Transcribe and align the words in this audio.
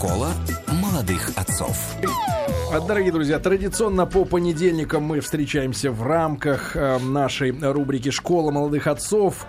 Школа 0.00 0.30
молодых 0.80 1.30
отцов. 1.36 1.76
Дорогие 2.88 3.12
друзья, 3.12 3.38
традиционно 3.38 4.06
по 4.06 4.24
понедельникам 4.24 5.02
мы 5.02 5.20
встречаемся 5.20 5.90
в 5.90 6.02
рамках 6.02 6.74
э, 6.74 6.98
нашей 7.00 7.50
рубрики 7.50 8.10
«Школа 8.10 8.50
молодых 8.50 8.86
отцов». 8.86 9.46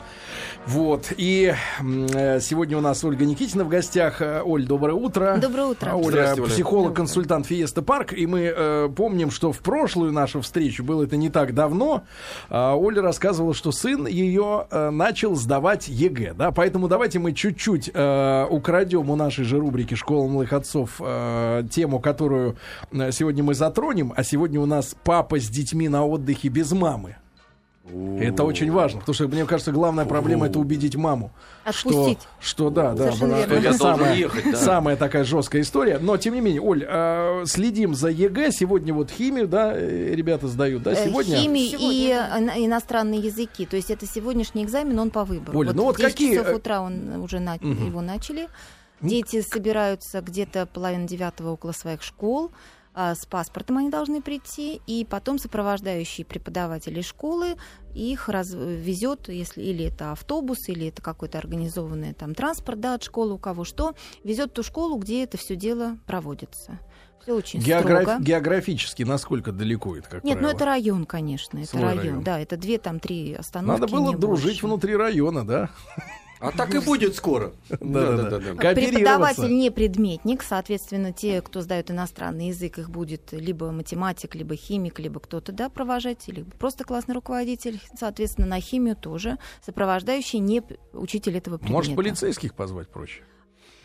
Вот. 0.65 1.11
И 1.17 1.53
э, 1.79 2.39
сегодня 2.39 2.77
у 2.77 2.81
нас 2.81 3.03
Ольга 3.03 3.25
Никитина 3.25 3.63
в 3.63 3.69
гостях. 3.69 4.21
Э, 4.21 4.41
Оль, 4.43 4.65
доброе 4.65 4.93
утро. 4.93 5.37
Доброе 5.41 5.67
утро. 5.67 5.91
А, 5.91 5.95
Оля, 5.95 6.35
психолог-консультант 6.35 7.47
Фиеста 7.47 7.81
Парк. 7.81 8.13
И 8.13 8.25
мы 8.25 8.53
э, 8.55 8.89
помним, 8.95 9.31
что 9.31 9.51
в 9.51 9.59
прошлую 9.59 10.11
нашу 10.11 10.41
встречу, 10.41 10.83
было 10.83 11.03
это 11.03 11.17
не 11.17 11.29
так 11.29 11.53
давно, 11.53 12.03
а, 12.49 12.75
Оля 12.75 13.01
рассказывала, 13.01 13.53
что 13.53 13.71
сын 13.71 14.07
ее 14.07 14.67
э, 14.69 14.89
начал 14.89 15.35
сдавать 15.35 15.87
ЕГЭ. 15.87 16.33
Да? 16.33 16.51
Поэтому 16.51 16.87
давайте 16.87 17.19
мы 17.19 17.33
чуть-чуть 17.33 17.91
э, 17.93 18.45
украдем 18.49 19.09
у 19.09 19.15
нашей 19.15 19.45
же 19.45 19.59
рубрики 19.59 19.95
«Школа 19.95 20.27
молодых 20.27 20.53
отцов» 20.53 20.99
э, 20.99 21.63
тему, 21.71 21.99
которую 21.99 22.57
э, 22.91 23.11
сегодня 23.11 23.43
мы 23.43 23.53
затронем. 23.53 24.13
А 24.15 24.23
сегодня 24.23 24.59
у 24.59 24.65
нас 24.65 24.95
папа 25.03 25.39
с 25.39 25.47
детьми 25.49 25.89
на 25.89 26.05
отдыхе 26.05 26.49
без 26.49 26.71
мамы. 26.71 27.17
Это 28.19 28.43
очень 28.43 28.71
важно, 28.71 28.99
потому 28.99 29.13
что, 29.13 29.27
мне 29.27 29.45
кажется, 29.45 29.71
главная 29.71 30.05
проблема 30.05 30.47
это 30.47 30.59
убедить 30.59 30.95
маму. 30.95 31.31
Отпустить. 31.63 32.19
Что, 32.39 32.69
что 32.69 32.69
да, 32.69 32.93
да, 32.93 33.07
это 33.09 33.73
самая, 33.73 34.15
ехать, 34.15 34.51
да. 34.51 34.57
самая 34.57 34.95
такая 34.95 35.23
жесткая 35.23 35.61
история. 35.61 35.99
Но, 35.99 36.17
тем 36.17 36.33
не 36.33 36.41
менее, 36.41 36.61
Оль, 36.61 36.85
э, 36.87 37.43
следим 37.45 37.93
за 37.93 38.09
ЕГЭ. 38.09 38.51
Сегодня 38.51 38.93
вот 38.93 39.11
химию, 39.11 39.47
да, 39.47 39.73
э, 39.75 40.13
ребята 40.15 40.47
сдают, 40.47 40.83
да, 40.83 40.93
Э, 40.93 41.05
сегодня. 41.05 41.37
Химию 41.37 41.65
и 41.65 41.69
Сегодня, 41.69 42.53
э, 42.55 42.65
иностранные 42.65 43.19
языки. 43.19 43.65
То 43.65 43.75
есть 43.75 43.91
это 43.91 44.05
сегодняшний 44.05 44.63
экзамен, 44.63 44.97
он 44.97 45.09
по 45.11 45.23
выбору. 45.23 45.63
Ну 45.73 45.83
вот 45.83 45.95
в 45.95 45.99
10 45.99 46.11
какие, 46.11 46.33
часов 46.35 46.47
э, 46.47 46.55
утра 46.55 46.81
он 46.81 47.21
уже 47.21 47.39
на- 47.39 47.55
Мгм. 47.55 47.85
его 47.87 48.01
начали. 48.01 48.47
Дети 49.01 49.41
собираются 49.41 50.21
где-то 50.21 50.67
половина 50.67 51.07
девятого 51.07 51.51
около 51.51 51.71
своих 51.71 52.03
школ. 52.03 52.51
А, 52.93 53.15
С 53.15 53.25
паспортом 53.25 53.77
они 53.77 53.89
должны 53.89 54.21
прийти, 54.21 54.81
и 54.87 55.05
потом 55.09 55.39
сопровождающие 55.39 56.25
преподаватели 56.25 57.01
школы 57.01 57.55
их 57.93 58.29
везет, 58.29 59.29
если 59.29 59.61
или 59.61 59.85
это 59.85 60.11
автобус, 60.11 60.69
или 60.69 60.87
это 60.87 61.01
какой-то 61.01 61.37
организованный 61.37 62.13
там 62.13 62.35
транспорт 62.35 62.79
да, 62.79 62.93
от 62.95 63.03
школы, 63.03 63.33
у 63.33 63.37
кого 63.37 63.63
что, 63.63 63.95
везет 64.23 64.53
ту 64.53 64.63
школу, 64.63 64.97
где 64.97 65.23
это 65.23 65.37
все 65.37 65.55
дело 65.55 65.97
проводится. 66.05 66.79
Все 67.21 67.33
очень 67.35 67.59
Географ- 67.59 68.01
строго. 68.03 68.23
Географически 68.23 69.03
насколько 69.03 69.51
далеко 69.51 69.95
это, 69.95 70.09
как 70.09 70.23
Нет, 70.23 70.35
ну 70.37 70.41
правило? 70.41 70.55
это 70.55 70.65
район, 70.65 71.05
конечно, 71.05 71.59
это 71.59 71.77
район. 71.77 71.97
район. 71.99 72.23
Да, 72.23 72.39
это 72.39 72.57
две, 72.57 72.79
там 72.79 72.99
три 72.99 73.33
остановки. 73.35 73.81
Надо 73.81 73.93
было 73.93 74.17
дружить 74.17 74.61
больше. 74.61 74.65
внутри 74.65 74.95
района, 74.95 75.45
да? 75.45 75.69
А 76.41 76.51
так 76.51 76.73
и 76.73 76.79
будет 76.79 77.15
скоро. 77.15 77.53
Кооперироваться. 77.69 78.73
Преподаватель 78.73 79.55
не 79.55 79.69
предметник, 79.69 80.41
соответственно, 80.41 81.13
те, 81.13 81.41
кто 81.41 81.61
сдает 81.61 81.91
иностранный 81.91 82.47
язык, 82.47 82.79
их 82.79 82.89
будет 82.89 83.31
либо 83.31 83.71
математик, 83.71 84.33
либо 84.33 84.55
химик, 84.55 84.99
либо 84.99 85.19
кто-то, 85.19 85.51
да, 85.51 85.69
провожать, 85.69 86.27
либо 86.27 86.49
просто 86.57 86.83
классный 86.83 87.13
руководитель. 87.13 87.79
Соответственно, 87.97 88.47
на 88.47 88.59
химию 88.59 88.95
тоже 88.95 89.37
сопровождающий 89.63 90.39
не 90.39 90.63
учитель 90.93 91.37
этого 91.37 91.57
предмета. 91.57 91.73
Может, 91.73 91.95
полицейских 91.95 92.55
позвать 92.55 92.89
проще? 92.89 93.21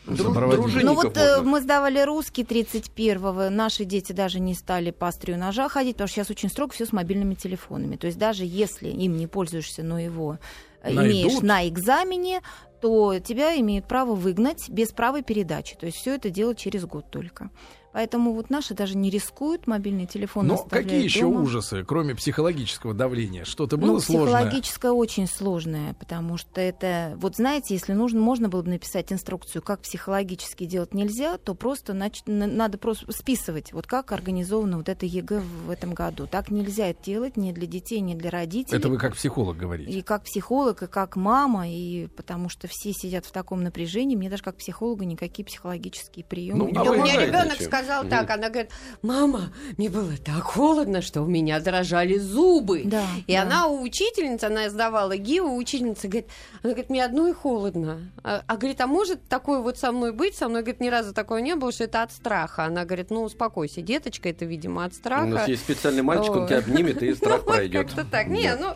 Дружинников 0.07 0.83
Ну 0.83 0.93
вот 0.93 1.17
э, 1.17 1.35
можно. 1.37 1.51
мы 1.51 1.61
сдавали 1.61 1.99
русский 1.99 2.43
31-го, 2.43 3.49
наши 3.49 3.83
дети 3.83 4.13
даже 4.13 4.39
не 4.39 4.53
стали 4.53 4.91
по 4.91 5.07
острию 5.09 5.37
ножа 5.37 5.67
ходить, 5.67 5.95
потому 5.95 6.07
что 6.07 6.15
сейчас 6.15 6.29
очень 6.31 6.49
строго 6.49 6.73
все 6.73 6.85
с 6.85 6.93
мобильными 6.93 7.33
телефонами. 7.33 7.97
То 7.97 8.07
есть 8.07 8.17
даже 8.17 8.45
если 8.45 8.87
им 8.87 9.17
не 9.17 9.27
пользуешься, 9.27 9.83
но 9.83 9.99
его 9.99 10.39
Найдут. 10.83 11.05
имеешь 11.05 11.41
на 11.41 11.67
экзамене, 11.67 12.41
то 12.81 13.19
тебя 13.19 13.59
имеют 13.59 13.87
право 13.87 14.13
выгнать 14.13 14.69
без 14.69 14.91
права 14.91 15.21
пересдачи. 15.21 15.75
То 15.75 15.85
есть 15.85 15.97
все 15.97 16.15
это 16.15 16.29
делать 16.29 16.57
через 16.57 16.85
год 16.85 17.09
только. 17.09 17.49
Поэтому 17.97 18.33
вот 18.33 18.51
наши 18.51 18.75
даже 18.75 18.95
не 18.95 19.09
рискуют 19.09 19.65
мобильные 19.65 20.05
телефоны 20.05 20.49
Но 20.49 20.57
какие 20.57 21.03
еще 21.03 21.21
дома. 21.21 21.41
ужасы, 21.41 21.83
кроме 21.83 22.13
психологического 22.13 22.93
давления? 22.93 23.43
Что-то 23.43 23.75
было 23.77 23.93
ну, 23.93 23.99
сложное? 23.99 24.35
психологическое 24.35 24.91
очень 24.91 25.25
сложное, 25.25 25.95
потому 25.95 26.37
что 26.37 26.61
это, 26.61 27.15
вот 27.17 27.37
знаете, 27.37 27.73
если 27.73 27.93
нужно, 27.93 28.19
можно 28.19 28.49
было 28.49 28.61
бы 28.61 28.69
написать 28.69 29.11
инструкцию, 29.11 29.63
как 29.63 29.79
психологически 29.81 30.65
делать 30.65 30.93
нельзя, 30.93 31.39
то 31.39 31.55
просто 31.55 31.93
нач- 31.93 32.21
на- 32.27 32.45
надо 32.45 32.77
просто 32.77 33.11
списывать, 33.11 33.73
вот 33.73 33.87
как 33.87 34.11
организовано 34.11 34.77
вот 34.77 34.89
это 34.89 35.07
ЕГЭ 35.07 35.41
в 35.65 35.71
этом 35.71 35.95
году. 35.95 36.27
Так 36.27 36.51
нельзя 36.51 36.89
это 36.89 37.03
делать 37.03 37.35
ни 37.35 37.51
для 37.51 37.65
детей, 37.65 37.99
ни 38.01 38.13
для 38.13 38.29
родителей. 38.29 38.77
Это 38.77 38.89
вы 38.89 38.99
как 38.99 39.15
психолог 39.15 39.57
говорите. 39.57 39.89
И 39.89 40.03
как 40.03 40.25
психолог, 40.25 40.83
и 40.83 40.87
как 40.87 41.15
мама, 41.15 41.67
и 41.67 42.05
потому 42.15 42.47
что 42.49 42.67
все 42.67 42.93
сидят 42.93 43.25
в 43.25 43.31
таком 43.31 43.63
напряжении, 43.63 44.15
мне 44.15 44.29
даже 44.29 44.43
как 44.43 44.57
психолога 44.57 45.03
никакие 45.03 45.43
психологические 45.47 46.23
приемы. 46.23 46.59
Ну, 46.59 46.69
не 46.69 46.77
а 46.77 46.83
Да 46.83 46.91
вы 46.91 46.97
у 46.97 47.01
меня 47.01 47.13
знаете, 47.13 47.31
ребенок 47.31 47.57
чем? 47.57 47.65
Сказал 47.87 48.03
Мгм. 48.03 48.09
так, 48.11 48.29
она 48.29 48.49
говорит, 48.49 48.71
мама, 49.01 49.49
мне 49.77 49.89
было 49.89 50.11
так 50.23 50.43
холодно, 50.43 51.01
что 51.01 51.21
у 51.21 51.25
меня 51.25 51.59
дрожали 51.59 52.17
зубы. 52.17 52.83
Да, 52.85 53.05
И 53.27 53.33
да. 53.33 53.43
она 53.43 53.67
у 53.67 53.81
учительницы, 53.81 54.45
она 54.45 54.69
сдавала 54.69 55.15
ГИО, 55.17 55.55
учительница 55.55 56.07
говорит, 56.07 56.27
она 56.63 56.73
говорит, 56.73 56.89
мне 56.89 57.05
одной 57.05 57.33
холодно. 57.33 58.11
А, 58.23 58.43
а 58.45 58.57
говорит, 58.57 58.81
а 58.81 58.87
может 58.87 59.23
такое 59.29 59.59
вот 59.59 59.77
со 59.77 59.91
мной 59.91 60.11
быть? 60.11 60.35
Со 60.35 60.49
мной, 60.49 60.61
говорит, 60.61 60.81
ни 60.81 60.89
разу 60.89 61.13
такого 61.13 61.37
не 61.37 61.55
было, 61.55 61.71
что 61.71 61.85
это 61.85 62.03
от 62.03 62.11
страха. 62.11 62.65
Она 62.65 62.83
говорит, 62.85 63.09
ну, 63.09 63.23
успокойся, 63.23 63.81
деточка, 63.81 64.29
это, 64.29 64.45
видимо, 64.45 64.83
от 64.83 64.93
страха. 64.93 65.25
У 65.25 65.29
нас 65.29 65.47
есть 65.47 65.63
специальный 65.63 66.01
мальчик, 66.03 66.35
он 66.35 66.47
тебя 66.47 66.57
обнимет, 66.59 67.01
и 67.01 67.13
страх 67.15 67.43
Ну, 67.45 67.53
пройдет. 67.53 67.87
Как-то 67.87 68.03
так. 68.09 68.27
Не, 68.27 68.53
ну, 68.55 68.73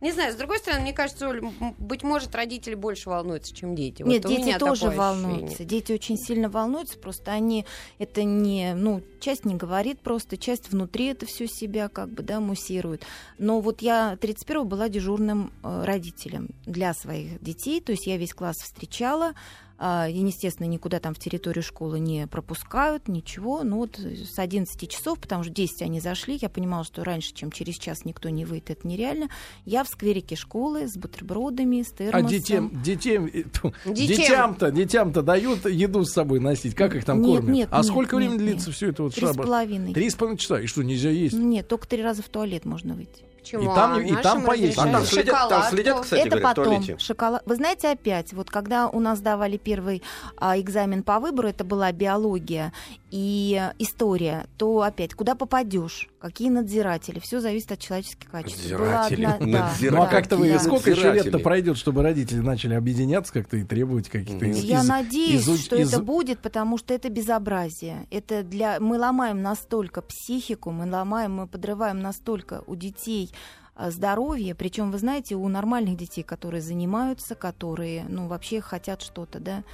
не 0.00 0.12
знаю, 0.12 0.32
с 0.32 0.36
другой 0.36 0.58
стороны, 0.58 0.82
мне 0.82 0.92
кажется, 0.92 1.28
Оль, 1.28 1.42
быть 1.78 2.02
может, 2.02 2.34
родители 2.34 2.74
больше 2.74 3.08
волнуются, 3.08 3.54
чем 3.54 3.74
дети. 3.74 4.02
Вот 4.02 4.10
Нет, 4.10 4.26
у 4.26 4.28
дети 4.28 4.58
тоже 4.58 4.90
волнуются. 4.90 5.64
Дети 5.64 5.92
очень 5.92 6.18
сильно 6.18 6.48
волнуются, 6.48 6.98
просто 6.98 7.32
они 7.32 7.66
это 7.98 8.24
не, 8.24 8.74
ну, 8.74 9.02
часть 9.20 9.44
не 9.44 9.54
говорит 9.54 10.00
просто, 10.00 10.36
часть 10.36 10.70
внутри 10.70 11.06
это 11.06 11.26
все 11.26 11.46
себя 11.46 11.88
как 11.88 12.08
бы, 12.10 12.22
да, 12.22 12.40
муссирует. 12.40 13.04
Но 13.38 13.60
вот 13.60 13.82
я 13.82 14.16
31 14.16 14.66
была 14.66 14.88
дежурным 14.88 15.52
э, 15.62 15.84
родителем 15.84 16.50
для 16.64 16.94
своих 16.94 17.42
детей, 17.42 17.80
то 17.80 17.92
есть 17.92 18.06
я 18.06 18.16
весь 18.16 18.34
класс 18.34 18.56
встречала, 18.56 19.34
и, 19.78 20.18
естественно, 20.18 20.66
никуда 20.66 21.00
там 21.00 21.14
в 21.14 21.18
территорию 21.18 21.62
школы 21.62 21.98
не 21.98 22.26
пропускают, 22.26 23.08
ничего. 23.08 23.62
Ну 23.62 23.76
вот 23.78 23.98
с 23.98 24.38
11 24.38 24.90
часов, 24.90 25.18
потому 25.20 25.42
что 25.42 25.52
в 25.52 25.54
10 25.54 25.82
они 25.82 26.00
зашли, 26.00 26.38
я 26.40 26.48
понимала, 26.48 26.82
что 26.84 27.04
раньше, 27.04 27.34
чем 27.34 27.50
через 27.52 27.76
час 27.76 28.04
никто 28.04 28.28
не 28.30 28.44
выйдет, 28.44 28.70
это 28.70 28.88
нереально. 28.88 29.28
Я 29.64 29.84
в 29.84 29.88
скверике 29.88 30.34
школы 30.36 30.88
с 30.88 30.96
бутербродами, 30.96 31.82
с 31.82 31.92
А 31.92 31.96
термосом. 31.96 32.28
детям, 32.28 32.82
детям, 32.82 33.26
э, 33.26 33.30
Детям. 33.32 33.72
детям-то, 33.94 34.70
детям-то 34.70 35.22
дают 35.22 35.66
еду 35.66 36.04
с 36.04 36.12
собой 36.12 36.40
носить. 36.40 36.74
Как 36.74 36.94
их 36.94 37.04
там 37.04 37.20
Нет, 37.20 37.40
кормят? 37.40 37.54
нет, 37.54 37.68
а 37.70 37.76
нет, 37.78 37.86
сколько 37.86 38.16
времени 38.16 38.34
нет, 38.38 38.42
длится 38.44 38.68
нет. 38.68 38.76
все 38.76 38.88
это 38.88 39.02
вот 39.02 39.14
Три 39.14 39.26
с 39.26 39.36
половиной. 39.36 39.92
Три 39.92 40.08
с 40.08 40.14
половиной 40.14 40.38
часа. 40.38 40.60
И 40.60 40.66
что, 40.66 40.82
нельзя 40.82 41.10
есть? 41.10 41.34
Нет, 41.34 41.68
только 41.68 41.86
три 41.86 42.02
раза 42.02 42.22
в 42.22 42.28
туалет 42.28 42.64
можно 42.64 42.94
выйти. 42.94 43.25
Почему? 43.46 43.62
И 43.62 43.74
там- 43.74 43.92
А 43.94 44.00
и 44.00 44.14
там 44.22 44.42
поесть 44.44 44.76
А 44.78 44.88
там 44.90 45.04
следят, 45.04 45.48
там 45.48 45.62
следят, 45.70 46.00
кстати 46.00 46.20
это 46.20 46.30
говоря, 46.30 46.46
в 46.46 46.54
потом 46.54 46.98
шоколад. 46.98 47.42
Вы 47.46 47.54
знаете, 47.54 47.88
опять, 47.90 48.32
вот 48.32 48.50
когда 48.50 48.88
у 48.88 48.98
нас 48.98 49.20
давали 49.20 49.56
первый 49.56 50.02
а, 50.36 50.58
экзамен 50.58 51.04
по 51.04 51.20
выбору, 51.20 51.48
это 51.48 51.62
была 51.62 51.92
биология 51.92 52.72
и 53.10 53.56
э, 53.60 53.72
история, 53.78 54.46
то 54.58 54.82
опять 54.82 55.14
куда 55.14 55.34
попадешь, 55.34 56.08
какие 56.18 56.48
надзиратели, 56.50 57.20
все 57.20 57.40
зависит 57.40 57.70
от 57.72 57.78
человеческих 57.78 58.28
качеств. 58.30 58.58
Надзиратели. 58.70 59.24
одна- 59.24 59.38
да, 59.40 59.46
Надзиратели. 59.46 59.88
Ну 59.90 60.02
а 60.02 60.04
да, 60.06 60.10
как-то 60.10 60.36
вы, 60.36 60.48
да. 60.52 60.58
сколько 60.58 60.90
еще 60.90 61.12
лет-то 61.12 61.38
пройдет, 61.38 61.76
чтобы 61.78 62.02
родители 62.02 62.40
начали 62.40 62.74
объединяться 62.74 63.32
как-то 63.32 63.56
и 63.58 63.64
требовать 63.64 64.08
каких-то 64.08 64.44
из- 64.46 64.58
Я 64.64 64.80
из- 64.80 64.88
надеюсь, 64.88 65.46
изуч- 65.46 65.58
что 65.64 65.76
из- 65.76 65.92
это 65.92 66.02
будет, 66.02 66.40
потому 66.40 66.78
что 66.78 66.92
это 66.94 67.08
безобразие. 67.08 68.06
Это 68.10 68.42
для 68.42 68.80
мы 68.80 68.98
ломаем 68.98 69.40
настолько 69.40 70.02
психику, 70.02 70.70
мы 70.72 70.90
ломаем, 70.90 71.32
мы 71.34 71.46
подрываем 71.46 72.00
настолько 72.00 72.62
у 72.66 72.74
детей 72.74 73.30
а, 73.78 73.90
здоровье, 73.90 74.54
причем 74.54 74.90
вы 74.90 74.98
знаете, 74.98 75.34
у 75.34 75.46
нормальных 75.48 75.96
детей, 75.98 76.22
которые 76.22 76.62
занимаются, 76.62 77.34
которые, 77.34 78.04
ну 78.08 78.26
вообще 78.26 78.62
хотят 78.62 79.02
что-то, 79.02 79.38
да, 79.38 79.64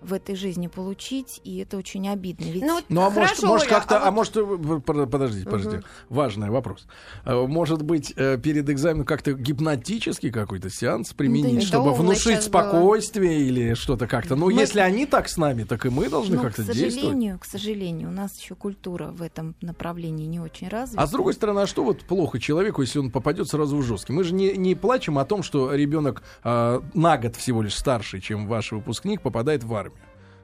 в 0.00 0.12
этой 0.12 0.36
жизни 0.36 0.68
получить, 0.68 1.40
и 1.44 1.58
это 1.58 1.76
очень 1.76 2.08
обидно. 2.08 2.44
Ведь 2.44 2.62
Ну, 2.62 2.80
Ну, 2.88 3.00
а 3.02 3.10
может, 3.10 3.30
хорошо, 3.30 3.46
может 3.46 3.68
как-то, 3.68 3.98
а 3.98 4.02
а, 4.08 4.10
вот- 4.10 4.14
может, 4.14 4.36
э, 4.36 4.80
под- 4.80 5.10
подождите, 5.10 5.44
подождите, 5.44 5.82
важный 6.08 6.50
вопрос. 6.50 6.86
А, 7.24 7.46
Может 7.46 7.82
быть, 7.82 8.12
э, 8.16 8.38
перед 8.38 8.68
экзаменом 8.70 9.04
как-то 9.06 9.32
гипнотический 9.32 10.30
какой-то 10.30 10.70
сеанс 10.70 11.12
применить, 11.12 11.60
Да 11.60 11.66
чтобы 11.66 11.92
внушить 11.94 12.22
сейчас 12.22 12.48
было. 12.48 12.62
спокойствие 12.62 13.40
или 13.42 13.74
что-то 13.74 14.06
как-то. 14.06 14.36
Ну, 14.36 14.46
Мы- 14.46 14.52
если 14.52 14.80
они 14.80 15.06
так 15.06 15.28
с 15.28 15.36
нами, 15.36 15.64
так 15.64 15.84
и 15.86 15.88
мы 15.90 16.08
должны 16.08 16.36
ну, 16.36 16.42
как-то 16.42 16.62
к 16.62 16.66
действовать. 16.66 16.94
сожалению, 16.94 17.38
к 17.38 17.44
сожалению, 17.44 18.08
у 18.08 18.12
нас 18.12 18.38
еще 18.40 18.54
культура 18.54 19.08
в 19.08 19.22
этом 19.22 19.54
направлении 19.60 20.26
не 20.26 20.40
очень 20.40 20.68
развита. 20.68 21.02
А 21.02 21.06
с 21.06 21.10
другой 21.10 21.34
стороны, 21.34 21.60
а 21.60 21.66
что 21.66 21.82
вот 21.84 22.02
плохо 22.04 22.38
человеку, 22.38 22.82
если 22.82 22.98
он 22.98 23.10
попадет 23.10 23.48
сразу 23.48 23.76
в 23.76 23.82
жесткий? 23.82 24.12
Мы 24.12 24.24
же 24.24 24.32
не, 24.34 24.52
не 24.56 24.74
плачем 24.74 25.18
о 25.18 25.24
том, 25.24 25.42
что 25.42 25.74
ребенок 25.74 26.22
а, 26.44 26.82
на 26.94 27.16
год 27.18 27.36
всего 27.36 27.62
лишь 27.62 27.74
старше, 27.74 28.20
чем 28.20 28.46
ваш 28.46 28.72
выпускник, 28.72 29.22
попадает 29.22 29.64
в 29.64 29.74
армию. 29.74 29.87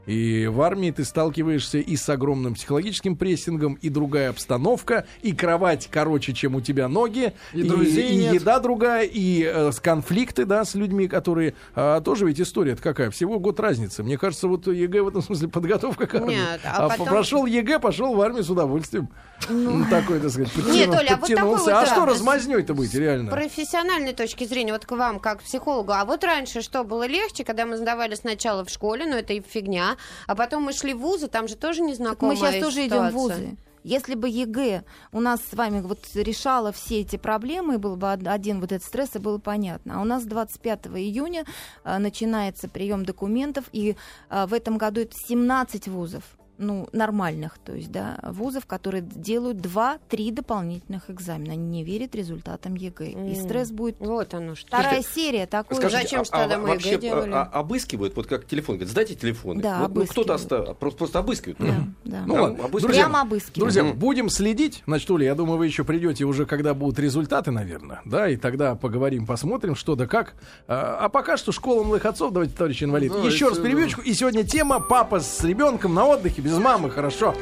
И 0.07 0.47
в 0.47 0.61
армии 0.61 0.91
ты 0.91 1.05
сталкиваешься 1.05 1.79
и 1.79 1.97
с 1.97 2.09
огромным 2.09 2.55
психологическим 2.55 3.17
прессингом, 3.17 3.75
и 3.75 3.89
другая 3.89 4.31
обстановка, 4.31 5.07
и 5.23 5.33
кровать 5.33 5.89
короче, 5.91 6.33
чем 6.35 6.55
у 6.57 6.61
тебя 6.61 6.89
ноги, 6.89 7.33
И 7.53 7.63
друзей 7.63 8.11
и 8.13 8.17
нет. 8.17 8.35
еда 8.35 8.61
другая, 8.61 9.05
и 9.05 9.43
э, 9.43 9.73
с 9.73 9.81
конфликты, 9.81 10.45
да, 10.45 10.65
с 10.65 10.75
людьми, 10.75 11.09
которые... 11.09 11.55
а, 11.75 12.01
тоже 12.01 12.27
ведь 12.27 12.41
история 12.41 12.77
какая? 12.77 13.11
Всего 13.11 13.39
год 13.39 13.59
разницы. 13.61 14.03
Мне 14.03 14.19
кажется, 14.19 14.47
вот 14.49 14.67
ЕГЭ 14.67 15.03
в 15.03 15.09
этом 15.09 15.23
смысле 15.23 15.49
подготовка 15.49 16.07
к 16.07 16.15
армии. 16.17 16.35
Нет, 16.37 16.61
а 16.65 16.89
потом- 16.89 17.07
прошел 17.09 17.47
ЕГЭ, 17.47 17.79
пошел 17.79 18.15
в 18.15 18.21
армию 18.21 18.45
с 18.45 18.51
удовольствием. 18.51 19.09
Ну, 19.49 19.85
такой, 19.91 20.21
так 20.21 20.31
сказать, 20.31 20.55
Нет, 20.57 20.89
подтянул- 20.89 20.99
Оля, 20.99 21.09
а 21.09 21.13
вот 21.17 21.21
подтянулся. 21.21 21.77
А 21.77 21.81
вот, 21.81 21.89
что 21.89 22.01
да, 22.01 22.07
размазнёй-то 22.07 22.75
быть, 22.75 22.95
реально? 22.95 23.31
профессиональной 23.31 24.13
точки 24.13 24.45
зрения, 24.45 24.73
вот 24.73 24.87
к 24.87 24.91
вам, 24.93 25.19
как 25.19 25.41
к 25.41 25.43
психологу, 25.43 25.93
а 25.93 26.05
вот 26.05 26.25
раньше 26.25 26.63
что 26.63 26.85
было 26.85 27.07
легче, 27.07 27.45
когда 27.45 27.67
мы 27.67 27.77
сдавали 27.77 28.15
сначала 28.15 28.65
в 28.65 28.71
школе, 28.71 29.07
но 29.07 29.17
это 29.17 29.33
и 29.33 29.41
фигня, 29.43 29.94
а 30.27 30.35
потом 30.35 30.65
мы 30.65 30.73
шли 30.73 30.95
в 30.95 30.99
вузы, 30.99 31.29
там 31.29 31.49
же 31.49 31.57
тоже 31.57 31.79
Так 31.79 31.85
мы 31.85 31.91
незнакомая 31.91 32.37
сейчас 32.37 32.63
тоже 32.63 32.87
идем 32.87 33.09
в 33.09 33.13
вузы. 33.13 33.57
Если 33.85 34.15
бы 34.15 34.31
ЕГЭ 34.31 34.83
у 35.13 35.21
нас 35.21 35.41
с 35.43 35.55
вами 35.55 35.83
вот 35.83 35.99
решала 36.15 36.73
все 36.73 37.01
эти 37.03 37.17
проблемы, 37.17 37.77
был 37.77 37.97
бы 37.97 38.11
од- 38.11 38.27
один 38.27 38.61
вот 38.61 38.73
этот 38.73 38.87
стресс, 38.87 39.15
и 39.15 39.19
было 39.19 39.37
понятно. 39.39 39.99
А 39.99 40.01
у 40.01 40.05
нас 40.05 40.25
25 40.25 40.87
июня 40.97 41.45
а, 41.85 41.99
начинается 41.99 42.67
прием 42.69 43.05
документов, 43.05 43.67
и 43.73 43.95
а, 44.31 44.47
в 44.47 44.55
этом 44.55 44.79
году 44.79 45.03
это 45.03 45.15
17 45.29 45.89
вузов 45.89 46.23
ну, 46.59 46.89
нормальных, 46.93 47.59
то 47.59 47.73
есть, 47.75 47.91
да, 47.91 48.19
вузов, 48.23 48.67
которые 48.67 49.03
делают 49.03 49.59
2-3 49.59 50.33
дополнительных 50.33 51.11
экзамена. 51.11 51.53
Они 51.53 51.67
не 51.67 51.85
верят 51.85 52.15
результатам 52.15 52.75
ЕГЭ. 52.75 53.07
И 53.07 53.15
М. 53.15 53.35
стресс 53.35 53.71
будет... 53.71 53.97
Вот 53.99 54.35
оно 54.35 54.55
что. 54.55 54.69
Вторая 54.69 55.03
серия 55.03 55.47
такой... 55.47 55.77
Скажите, 55.77 56.03
Зачем 56.03 56.25
ж 56.25 56.29
тогда 56.29 56.59
мы 56.59 56.69
вообще 56.69 56.93
ЕГЭ 56.93 57.01
делали? 57.01 57.31
а, 57.33 57.43
а, 57.43 57.61
обыскивают, 57.61 58.15
вот 58.17 58.27
как 58.27 58.47
телефон, 58.47 58.77
говорят, 58.77 58.91
сдайте 58.91 59.15
телефоны. 59.15 59.63
Да, 59.63 59.81
вот, 59.81 59.95
ну, 59.95 60.05
кто-то 60.07 60.35
обыскивают. 60.35 60.69
оста- 60.69 60.75
просто, 60.75 60.99
просто 60.99 61.19
обыскивают. 61.19 61.59
Да, 61.59 61.75
да. 62.05 62.23
Ну 62.27 62.35
ладно, 62.35 62.49
обыскивают. 62.65 62.83
друзья, 62.83 63.03
Прямо 63.05 63.21
обыскивают. 63.23 63.75
Друзья, 63.75 63.85
будем 63.85 64.29
следить. 64.29 64.83
Значит, 64.87 65.11
Оля, 65.11 65.27
я 65.27 65.35
думаю, 65.35 65.59
вы 65.59 65.67
еще 65.67 65.85
придете 65.85 66.25
уже, 66.25 66.47
когда 66.47 66.75
будут 66.75 66.99
результаты, 66.99 67.51
наверное. 67.51 68.01
Да, 68.05 68.29
и 68.29 68.37
тогда 68.37 68.75
поговорим, 68.75 69.27
посмотрим, 69.27 69.75
что 69.75 69.95
да 69.97 70.07
как. 70.07 70.35
А, 70.69 70.99
а 71.01 71.09
пока 71.09 71.37
что 71.37 71.53
школа 71.53 71.83
малых 71.83 72.05
отцов, 72.07 72.33
давайте, 72.33 72.55
товарищ 72.57 72.83
инвалид. 72.83 73.13
Давайте, 73.13 73.35
еще 73.35 73.49
раз 73.49 73.59
да. 73.59 73.65
перебивочку. 73.65 74.01
И 74.03 74.13
сегодня 74.15 74.45
тема 74.45 74.81
папа 74.81 75.21
с 75.21 75.43
ребенком 75.43 75.95
на 75.95 76.05
отдыхе, 76.07 76.43
без 76.45 76.59
мамы, 76.59 76.91
хорошо. 76.91 77.35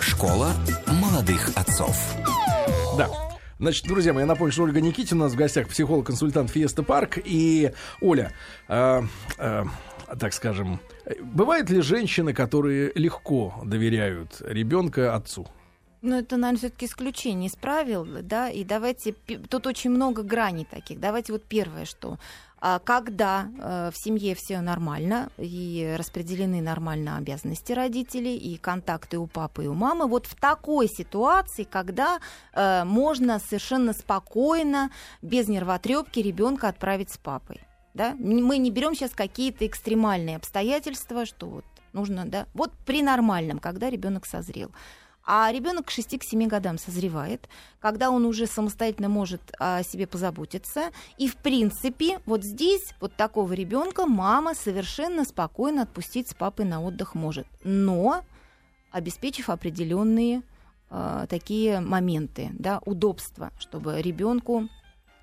Школа 0.00 0.52
молодых 0.86 1.50
отцов. 1.56 2.14
Да. 2.96 3.08
Значит, 3.58 3.86
друзья 3.86 4.12
мои, 4.12 4.22
я 4.22 4.26
напомню, 4.26 4.52
что 4.52 4.62
Ольга 4.62 4.80
Никитина 4.80 5.22
у 5.22 5.24
нас 5.24 5.32
в 5.32 5.36
гостях, 5.36 5.68
психолог-консультант 5.68 6.50
Фиеста 6.50 6.84
Парк. 6.84 7.18
И, 7.24 7.72
Оля, 8.00 8.32
э, 8.68 9.02
э, 9.38 9.64
так 10.18 10.32
скажем, 10.32 10.80
э, 11.06 11.14
бывают 11.22 11.70
ли 11.70 11.80
женщины, 11.80 12.32
которые 12.32 12.92
легко 12.94 13.60
доверяют 13.64 14.40
ребенка 14.40 15.14
отцу? 15.14 15.48
Ну, 16.04 16.18
это, 16.18 16.36
наверное, 16.36 16.58
все-таки 16.58 16.84
исключение 16.84 17.48
из 17.48 17.56
правил, 17.56 18.06
да, 18.22 18.50
и 18.50 18.62
давайте, 18.62 19.14
тут 19.48 19.66
очень 19.66 19.88
много 19.88 20.22
граней 20.22 20.66
таких. 20.66 21.00
Давайте 21.00 21.32
вот 21.32 21.44
первое, 21.44 21.86
что 21.86 22.18
а, 22.60 22.78
когда 22.78 23.48
э, 23.58 23.90
в 23.90 23.96
семье 23.96 24.34
все 24.34 24.60
нормально 24.60 25.30
и 25.38 25.94
распределены 25.98 26.60
нормально 26.60 27.16
обязанности 27.16 27.72
родителей 27.72 28.36
и 28.36 28.58
контакты 28.58 29.16
у 29.16 29.26
папы 29.26 29.64
и 29.64 29.66
у 29.66 29.72
мамы, 29.72 30.06
вот 30.06 30.26
в 30.26 30.34
такой 30.34 30.88
ситуации, 30.88 31.64
когда 31.64 32.20
э, 32.52 32.84
можно 32.84 33.38
совершенно 33.38 33.94
спокойно, 33.94 34.90
без 35.22 35.48
нервотрепки 35.48 36.20
ребенка 36.20 36.68
отправить 36.68 37.12
с 37.12 37.16
папой. 37.16 37.62
Да? 37.94 38.14
Мы 38.18 38.58
не 38.58 38.70
берем 38.70 38.94
сейчас 38.94 39.12
какие-то 39.12 39.66
экстремальные 39.66 40.36
обстоятельства, 40.36 41.24
что 41.24 41.46
вот 41.46 41.64
нужно, 41.94 42.26
да, 42.26 42.46
вот 42.52 42.72
при 42.84 43.02
нормальном, 43.02 43.58
когда 43.58 43.88
ребенок 43.88 44.26
созрел. 44.26 44.70
А 45.26 45.50
ребенок 45.50 45.86
к 45.86 45.90
6-7 45.90 46.46
годам 46.46 46.76
созревает, 46.76 47.48
когда 47.80 48.10
он 48.10 48.26
уже 48.26 48.46
самостоятельно 48.46 49.08
может 49.08 49.40
о 49.58 49.82
себе 49.82 50.06
позаботиться. 50.06 50.90
И, 51.16 51.28
в 51.28 51.36
принципе, 51.36 52.20
вот 52.26 52.44
здесь 52.44 52.92
вот 53.00 53.16
такого 53.16 53.52
ребенка 53.54 54.06
мама 54.06 54.54
совершенно 54.54 55.24
спокойно 55.24 55.82
отпустить 55.82 56.28
с 56.28 56.34
папой 56.34 56.66
на 56.66 56.82
отдых 56.82 57.14
может. 57.14 57.46
Но 57.64 58.22
обеспечив 58.90 59.48
определенные 59.48 60.42
э, 60.90 61.26
такие 61.28 61.80
моменты, 61.80 62.50
да, 62.52 62.80
удобства, 62.84 63.50
чтобы 63.58 64.02
ребенку 64.02 64.68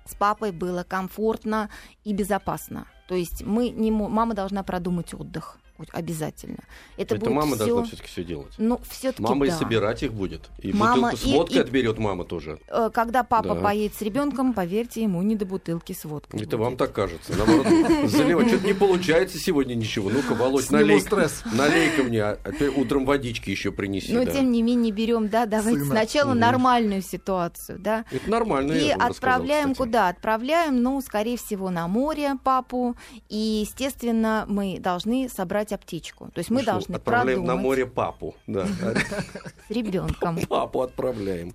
с 0.04 0.16
папой 0.16 0.50
было 0.50 0.82
комфортно 0.82 1.70
и 2.02 2.12
безопасно. 2.12 2.86
То 3.06 3.14
есть 3.14 3.42
мы 3.42 3.68
не, 3.70 3.92
мама 3.92 4.34
должна 4.34 4.64
продумать 4.64 5.14
отдых 5.14 5.58
вот 5.82 5.88
обязательно. 5.92 6.58
Это, 6.96 7.14
Это 7.16 7.24
будет 7.26 7.34
мама 7.34 7.56
всё- 7.56 7.66
должна 7.66 7.84
все-таки 7.84 8.08
все 8.08 8.24
делать. 8.24 8.52
Ну, 8.58 8.80
все-таки 8.88 9.22
Мама 9.22 9.46
да. 9.46 9.52
и 9.54 9.58
собирать 9.58 10.02
их 10.02 10.12
будет. 10.12 10.50
И 10.58 10.72
Мама 10.72 11.10
бутылку 11.10 11.16
с 11.16 11.24
водкой 11.32 11.56
и- 11.56 11.60
отберет 11.60 11.98
мама 11.98 12.24
тоже. 12.24 12.58
Э, 12.68 12.90
Когда 12.92 13.22
папа 13.24 13.54
Да. 13.54 13.60
поедет 13.60 13.96
с 13.96 14.02
ребенком, 14.02 14.52
поверьте, 14.54 15.02
ему 15.02 15.20
не 15.22 15.36
до 15.36 15.44
бутылки 15.46 15.92
с 15.92 16.04
водкой. 16.04 16.40
Это 16.40 16.56
будет. 16.56 16.64
вам 16.66 16.76
так 16.76 16.92
кажется. 16.92 17.32
Наоборот, 17.36 17.66
заливать. 18.10 18.48
Что-то 18.48 18.66
не 18.66 18.74
получается 18.74 19.38
сегодня 19.38 19.74
ничего. 19.74 20.10
Ну-ка, 20.10 20.34
Володь, 20.34 20.70
налей, 20.70 21.00
стресс. 21.00 21.42
налей-ка 21.52 22.02
мне, 22.04 22.22
а 22.22 22.36
ты 22.58 22.70
утром 22.70 23.04
водички 23.04 23.50
еще 23.50 23.72
принеси. 23.72 24.12
Но 24.12 24.24
да. 24.24 24.32
тем 24.32 24.52
не 24.52 24.62
менее 24.62 24.92
берем, 24.92 25.28
да, 25.28 25.46
давайте 25.46 25.80
Сына. 25.80 25.90
сначала 25.92 26.30
Мгм. 26.30 26.40
нормальную 26.40 27.02
ситуацию, 27.02 27.78
да. 27.78 28.04
Это 28.10 28.30
нормально. 28.30 28.72
И 28.72 28.90
отправляем 28.90 29.74
куда? 29.74 30.08
Отправляем, 30.08 30.82
ну, 30.82 31.00
скорее 31.00 31.36
всего, 31.36 31.70
на 31.70 31.88
море 31.88 32.36
папу. 32.44 32.96
И, 33.28 33.64
естественно, 33.66 34.44
мы 34.48 34.78
должны 34.78 35.28
собрать 35.28 35.71
аптечку. 35.72 36.30
То 36.32 36.38
есть 36.38 36.50
мы 36.50 36.56
Ну 36.56 36.62
что, 36.62 36.72
должны 36.72 36.94
Отправляем 36.96 37.40
продумать 37.40 37.56
на 37.56 37.62
море 37.62 37.86
папу. 37.86 38.34
Да. 38.46 38.66
с 39.68 39.70
ребенком. 39.70 40.38
Папу 40.48 40.82
отправляем. 40.82 41.54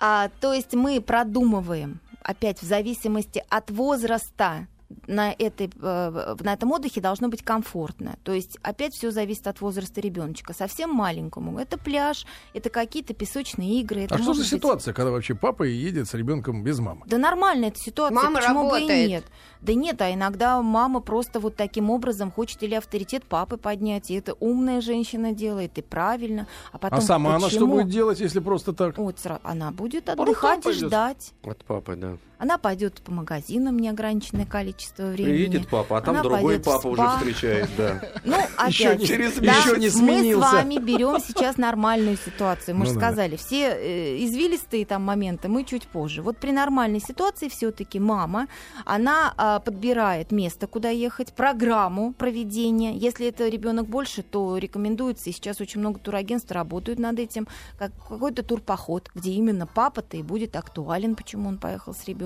А, 0.00 0.30
то 0.40 0.52
есть 0.52 0.74
мы 0.74 1.00
продумываем, 1.00 2.00
опять 2.22 2.60
в 2.60 2.64
зависимости 2.64 3.44
от 3.48 3.70
возраста, 3.70 4.66
на, 5.06 5.32
этой, 5.32 5.70
э, 5.80 6.36
на 6.40 6.52
этом 6.52 6.72
отдыхе 6.72 7.00
должно 7.00 7.28
быть 7.28 7.42
комфортно. 7.42 8.16
То 8.22 8.32
есть 8.32 8.58
опять 8.62 8.94
все 8.94 9.10
зависит 9.10 9.46
от 9.46 9.60
возраста 9.60 10.00
ребеночка. 10.00 10.52
Совсем 10.52 10.90
маленькому 10.90 11.58
это 11.58 11.78
пляж, 11.78 12.24
это 12.54 12.70
какие-то 12.70 13.14
песочные 13.14 13.80
игры. 13.80 14.02
Это 14.02 14.14
А 14.14 14.18
что 14.18 14.34
за 14.34 14.40
быть- 14.42 14.48
ситуация, 14.50 14.94
когда 14.94 15.10
вообще 15.10 15.34
папа 15.34 15.64
едет 15.64 16.08
с 16.08 16.14
ребенком 16.14 16.62
без 16.62 16.78
мамы? 16.78 17.02
Да 17.06 17.18
нормально 17.18 17.66
эта 17.66 17.78
ситуация, 17.80 18.14
Мама 18.14 18.36
почему 18.38 18.62
бы 18.62 18.76
и 18.78 18.80
работает. 18.80 19.08
нет? 19.08 19.24
Да 19.60 19.74
нет, 19.74 20.00
а 20.02 20.12
иногда 20.12 20.62
мама 20.62 21.00
просто 21.00 21.40
вот 21.40 21.56
таким 21.56 21.90
образом 21.90 22.30
хочет 22.30 22.62
или 22.62 22.74
авторитет 22.74 23.24
папы 23.24 23.56
поднять, 23.56 24.10
и 24.10 24.14
это 24.14 24.34
умная 24.34 24.80
женщина 24.80 25.32
делает, 25.32 25.78
и 25.78 25.82
правильно. 25.82 26.46
А 26.72 26.78
потом 26.78 26.98
а 26.98 27.02
сама 27.02 27.30
она 27.36 27.48
что 27.48 27.58
почему? 27.60 27.72
будет 27.74 27.88
делать, 27.88 28.20
если 28.20 28.38
просто 28.38 28.72
так? 28.72 28.96
Вот 28.98 29.18
она 29.42 29.72
будет 29.72 30.08
отдыхать 30.08 30.64
и 30.66 30.72
ждать. 30.72 31.32
От 31.42 31.64
папы, 31.64 31.96
да. 31.96 32.16
Она 32.38 32.58
пойдет 32.58 33.00
по 33.02 33.12
магазинам 33.12 33.78
неограниченное 33.78 34.44
количество 34.46 35.04
времени. 35.04 35.32
Приедет 35.32 35.68
папа, 35.68 35.98
а 35.98 36.00
там 36.02 36.14
Она 36.16 36.22
другой 36.22 36.60
папа 36.60 36.86
уже 36.88 37.08
встречает, 37.16 37.68
да. 37.76 38.00
Ну, 38.24 38.36
Еще 38.68 38.88
опять, 38.88 39.00
не- 39.00 39.06
через 39.06 39.34
да, 39.36 39.52
еще 39.52 39.76
не 39.78 39.86
мы 39.86 39.90
сменился. 39.90 40.48
с 40.48 40.52
вами 40.52 40.78
берем 40.78 41.18
сейчас 41.20 41.56
нормальную 41.56 42.16
ситуацию. 42.18 42.74
Мы 42.76 42.80
Ну 42.84 42.86
же 42.86 42.94
да. 42.94 43.00
сказали, 43.00 43.36
все 43.36 43.70
э, 43.70 44.24
извилистые 44.24 44.84
там 44.84 45.02
моменты 45.02 45.48
мы 45.48 45.64
чуть 45.64 45.86
позже. 45.86 46.20
Вот 46.22 46.36
при 46.38 46.50
нормальной 46.52 47.00
ситуации 47.00 47.48
все-таки 47.48 47.98
мама, 48.00 48.48
она 48.84 49.32
а, 49.36 49.60
подбирает 49.60 50.30
место, 50.32 50.66
куда 50.66 50.90
ехать, 50.90 51.32
программу 51.32 52.12
проведения. 52.12 52.96
Если 52.96 53.28
это 53.28 53.48
ребенок 53.48 53.86
больше, 53.86 54.22
то 54.22 54.58
рекомендуется, 54.58 55.30
и 55.30 55.32
сейчас 55.32 55.60
очень 55.60 55.80
много 55.80 55.98
турагентств 56.00 56.50
работают 56.50 56.98
над 56.98 57.18
этим, 57.18 57.46
как 57.78 57.92
какой-то 58.08 58.42
турпоход, 58.42 59.10
где 59.14 59.30
именно 59.32 59.66
папа-то 59.66 60.16
и 60.16 60.22
будет 60.22 60.56
актуален, 60.56 61.14
почему 61.14 61.48
он 61.48 61.58
поехал 61.58 61.94
с 61.94 62.04
ребенком, 62.04 62.25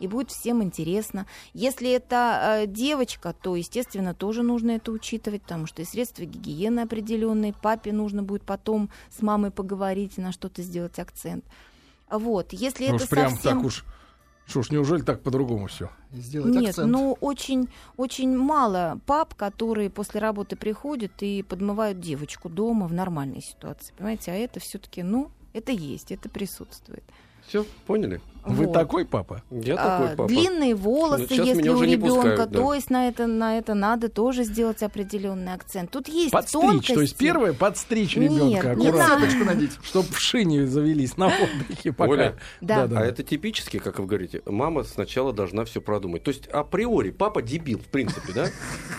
и 0.00 0.08
будет 0.08 0.30
всем 0.30 0.62
интересно. 0.62 1.26
Если 1.54 1.90
это 1.90 2.60
э, 2.62 2.66
девочка, 2.66 3.34
то, 3.40 3.56
естественно, 3.56 4.14
тоже 4.14 4.42
нужно 4.42 4.72
это 4.72 4.92
учитывать, 4.92 5.42
потому 5.42 5.66
что 5.66 5.82
и 5.82 5.84
средства 5.84 6.24
гигиены 6.24 6.80
определенные, 6.80 7.52
папе 7.52 7.92
нужно 7.92 8.22
будет 8.22 8.42
потом 8.42 8.90
с 9.10 9.22
мамой 9.22 9.50
поговорить 9.50 10.14
и 10.16 10.20
на 10.20 10.32
что-то 10.32 10.62
сделать 10.62 10.98
акцент. 10.98 11.44
Вот, 12.10 12.52
если 12.52 12.88
Ну 12.88 12.96
это 12.96 13.04
уж 13.04 13.10
прям 13.10 13.30
совсем... 13.30 13.58
так 13.58 13.66
уж. 13.66 13.84
Что 14.46 14.62
ж, 14.62 14.70
неужели 14.70 15.02
так 15.02 15.20
по-другому 15.20 15.66
все? 15.66 15.90
Сделать 16.10 16.54
Нет, 16.54 16.70
акцент. 16.70 16.90
ну 16.90 17.18
очень, 17.20 17.68
очень 17.98 18.34
мало 18.34 18.98
пап, 19.04 19.34
которые 19.34 19.90
после 19.90 20.20
работы 20.20 20.56
приходят 20.56 21.12
и 21.20 21.42
подмывают 21.42 22.00
девочку 22.00 22.48
дома 22.48 22.86
в 22.86 22.94
нормальной 22.94 23.42
ситуации. 23.42 23.92
Понимаете, 23.94 24.32
а 24.32 24.34
это 24.34 24.58
все-таки, 24.58 25.02
ну, 25.02 25.30
это 25.52 25.70
есть, 25.72 26.12
это 26.12 26.30
присутствует. 26.30 27.04
Все, 27.46 27.66
поняли? 27.86 28.22
Вы 28.44 28.64
Вот. 28.66 28.72
такой 28.72 29.04
папа? 29.04 29.42
Я 29.50 29.74
А, 29.74 29.98
такой 30.00 30.16
папа. 30.16 30.28
Длинные 30.28 30.74
волосы, 30.74 31.26
Ну, 31.36 31.44
если 31.44 31.68
у 31.68 31.82
ребенка, 31.82 32.46
да. 32.46 32.58
то 32.58 32.74
есть 32.74 32.90
на 32.90 33.08
это, 33.08 33.26
на 33.26 33.58
это 33.58 33.74
надо 33.74 34.08
тоже 34.08 34.44
сделать 34.44 34.82
определенный 34.82 35.52
акцент. 35.54 35.90
Тут 35.90 36.08
есть 36.08 36.30
Подстричь. 36.30 36.62
тонкости. 36.62 36.94
То 36.94 37.00
есть 37.02 37.16
первое 37.16 37.52
подстричь 37.52 38.16
ребенка. 38.16 38.72
Аккуратно. 38.72 39.44
надеть. 39.44 39.72
Чтоб 39.82 40.06
в 40.08 40.18
шине 40.18 40.66
завелись 40.66 41.16
на 41.16 41.26
отдыхе 41.26 41.92
пока. 41.92 42.10
Оля, 42.10 42.36
Да. 42.60 42.86
Да-да. 42.86 43.00
А 43.00 43.04
это 43.04 43.22
типически, 43.22 43.78
как 43.78 43.98
вы 43.98 44.06
говорите, 44.06 44.42
мама 44.46 44.84
сначала 44.84 45.32
должна 45.32 45.64
все 45.64 45.80
продумать. 45.80 46.22
То 46.22 46.30
есть 46.30 46.46
априори 46.48 47.10
папа 47.10 47.42
дебил, 47.42 47.78
в 47.78 47.86
принципе, 47.86 48.32
да? 48.32 48.46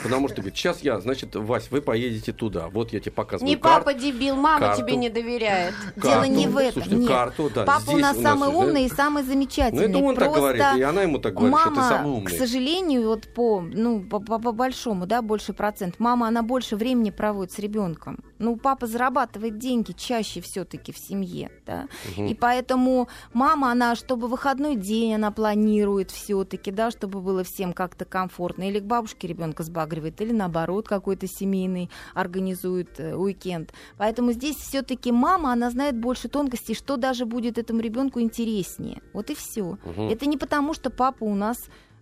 Потому 0.03 0.27
что 0.27 0.37
говорит, 0.37 0.55
сейчас 0.57 0.81
я, 0.81 0.99
значит, 0.99 1.35
Вась, 1.35 1.69
вы 1.71 1.81
поедете 1.81 2.33
туда. 2.33 2.67
Вот 2.69 2.93
я 2.93 2.99
тебе 2.99 3.11
показываю 3.11 3.49
Не 3.49 3.57
карту. 3.57 3.85
папа 3.85 3.93
дебил, 3.99 4.35
мама 4.35 4.59
карту. 4.59 4.81
тебе 4.83 4.95
не 4.95 5.09
доверяет. 5.09 5.73
Дело 5.95 6.13
карту. 6.21 6.31
не 6.31 6.47
в 6.47 6.57
этом. 6.57 6.73
Слушайте, 6.73 6.95
нет. 6.97 7.09
карту, 7.09 7.51
да, 7.53 7.65
Папа 7.65 7.89
у 7.91 7.97
нас 7.97 8.17
самый 8.19 8.49
да? 8.51 8.55
умный 8.57 8.85
и 8.85 8.89
самый 8.89 9.23
Ну, 9.29 9.33
замечательный. 9.35 9.83
это 9.89 9.97
он 9.99 10.15
так 10.15 10.23
Просто 10.25 10.39
говорит, 10.39 10.63
и 10.77 10.81
она 10.81 11.01
ему 11.03 11.19
так 11.19 11.33
говорит, 11.33 11.57
что 11.59 11.69
ты 11.69 11.75
мама, 11.75 11.89
самый 11.89 12.13
к 12.13 12.17
умный. 12.17 12.37
сожалению, 12.37 13.07
вот 13.07 13.27
по, 13.33 13.61
ну, 13.61 14.03
по, 14.03 14.19
по- 14.19 14.39
по 14.39 14.51
большому, 14.51 15.05
да, 15.05 15.21
больше 15.21 15.53
процент. 15.53 15.95
Мама, 15.99 16.27
она 16.27 16.41
больше 16.43 16.75
времени 16.75 17.11
проводит 17.11 17.51
с 17.53 17.59
ребенком. 17.59 18.23
Ну, 18.39 18.55
папа 18.55 18.87
зарабатывает 18.87 19.57
деньги 19.57 19.91
чаще 19.91 20.41
все-таки 20.41 20.91
в 20.91 20.97
семье, 20.97 21.51
да. 21.65 21.87
И 22.17 22.33
поэтому 22.33 23.07
мама, 23.33 23.71
она, 23.71 23.95
чтобы 23.95 24.27
выходной 24.27 24.75
день 24.75 25.15
она 25.15 25.31
планирует 25.31 26.11
все-таки, 26.11 26.71
да, 26.71 26.89
чтобы 26.89 27.21
было 27.21 27.43
всем 27.43 27.73
как-то 27.73 28.05
комфортно. 28.05 28.63
Или 28.63 28.79
к 28.79 28.85
бабушке 28.85 29.27
ребенка 29.27 29.63
сбагривает, 29.63 30.21
или 30.21 30.31
наоборот 30.31 30.87
какой-то 30.87 31.27
семейный 31.27 31.89
организует 32.13 32.99
э, 32.99 33.15
уикенд. 33.15 33.73
Поэтому 33.97 34.31
здесь 34.31 34.55
все-таки 34.55 35.11
мама, 35.11 35.51
она 35.51 35.69
знает 35.69 35.97
больше 35.97 36.29
тонкостей, 36.29 36.75
что 36.75 36.97
даже 36.97 37.25
будет 37.25 37.57
этому 37.57 37.81
ребенку 37.81 38.21
интереснее. 38.21 39.01
Вот 39.13 39.29
и 39.29 39.35
все. 39.35 39.77
Мгм. 39.83 40.09
Это 40.09 40.25
не 40.25 40.37
потому, 40.37 40.73
что 40.73 40.89
папа 40.89 41.25
у 41.25 41.35
нас 41.35 41.57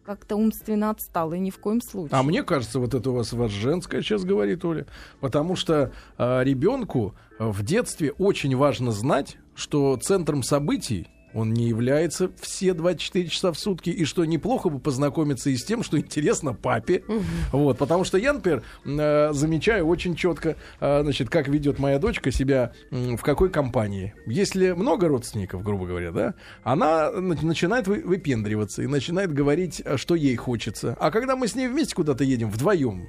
как-то 0.08 0.38
умственно 0.38 0.90
отсталый, 0.90 1.38
ни 1.40 1.50
в 1.50 1.60
коем 1.60 1.82
случае. 1.82 2.18
А 2.18 2.24
мне 2.24 2.42
кажется, 2.42 2.80
вот 2.80 2.94
это 2.94 3.10
у 3.10 3.14
вас, 3.14 3.30
женское 3.52 4.02
сейчас 4.02 4.24
говорит, 4.24 4.64
Оля. 4.64 4.88
Потому 5.20 5.58
что 5.58 5.92
ребенку 6.18 7.14
в 7.38 7.62
детстве 7.62 8.14
очень 8.14 8.56
важно 8.56 8.92
знать, 8.92 9.36
что 9.54 9.98
центром 9.98 10.44
событий 10.44 11.10
он 11.38 11.54
не 11.54 11.68
является 11.68 12.32
все 12.42 12.74
24 12.74 13.28
часа 13.30 13.52
в 13.52 13.60
сутки, 13.60 13.90
и 13.92 14.06
что 14.06 14.26
неплохо 14.26 14.70
бы 14.70 14.80
познакомиться 14.80 15.50
и 15.50 15.56
с 15.56 15.64
тем, 15.64 15.84
что 15.84 15.98
интересно 16.00 16.54
папе. 16.54 17.04
Вот, 17.52 17.78
потому 17.78 18.04
что 18.04 18.18
я, 18.18 18.34
например, 18.34 18.64
э, 18.86 19.34
замечаю 19.34 19.86
очень 19.88 20.16
четко, 20.16 20.56
э, 20.80 21.04
значит, 21.04 21.30
как 21.30 21.48
ведет 21.48 21.78
моя 21.80 22.00
дочка 22.00 22.32
себя 22.32 22.72
в 22.92 23.18
какой 23.22 23.50
компании. 23.50 24.14
Если 24.26 24.72
много 24.72 25.08
родственников, 25.08 25.64
грубо 25.64 25.86
говоря, 25.86 26.12
да, 26.12 26.34
она 26.64 27.12
на- 27.12 27.36
начинает 27.42 27.88
вы- 27.88 28.02
выпендриваться 28.04 28.82
и 28.82 28.88
начинает 28.88 29.32
говорить, 29.32 29.82
э, 29.86 29.98
что 29.98 30.16
ей 30.16 30.36
хочется. 30.36 30.98
А 31.00 31.12
когда 31.12 31.36
мы 31.36 31.48
с 31.48 31.56
ней 31.56 31.68
вместе 31.68 31.94
куда-то 31.96 32.24
едем 32.24 32.50
вдвоем 32.50 33.08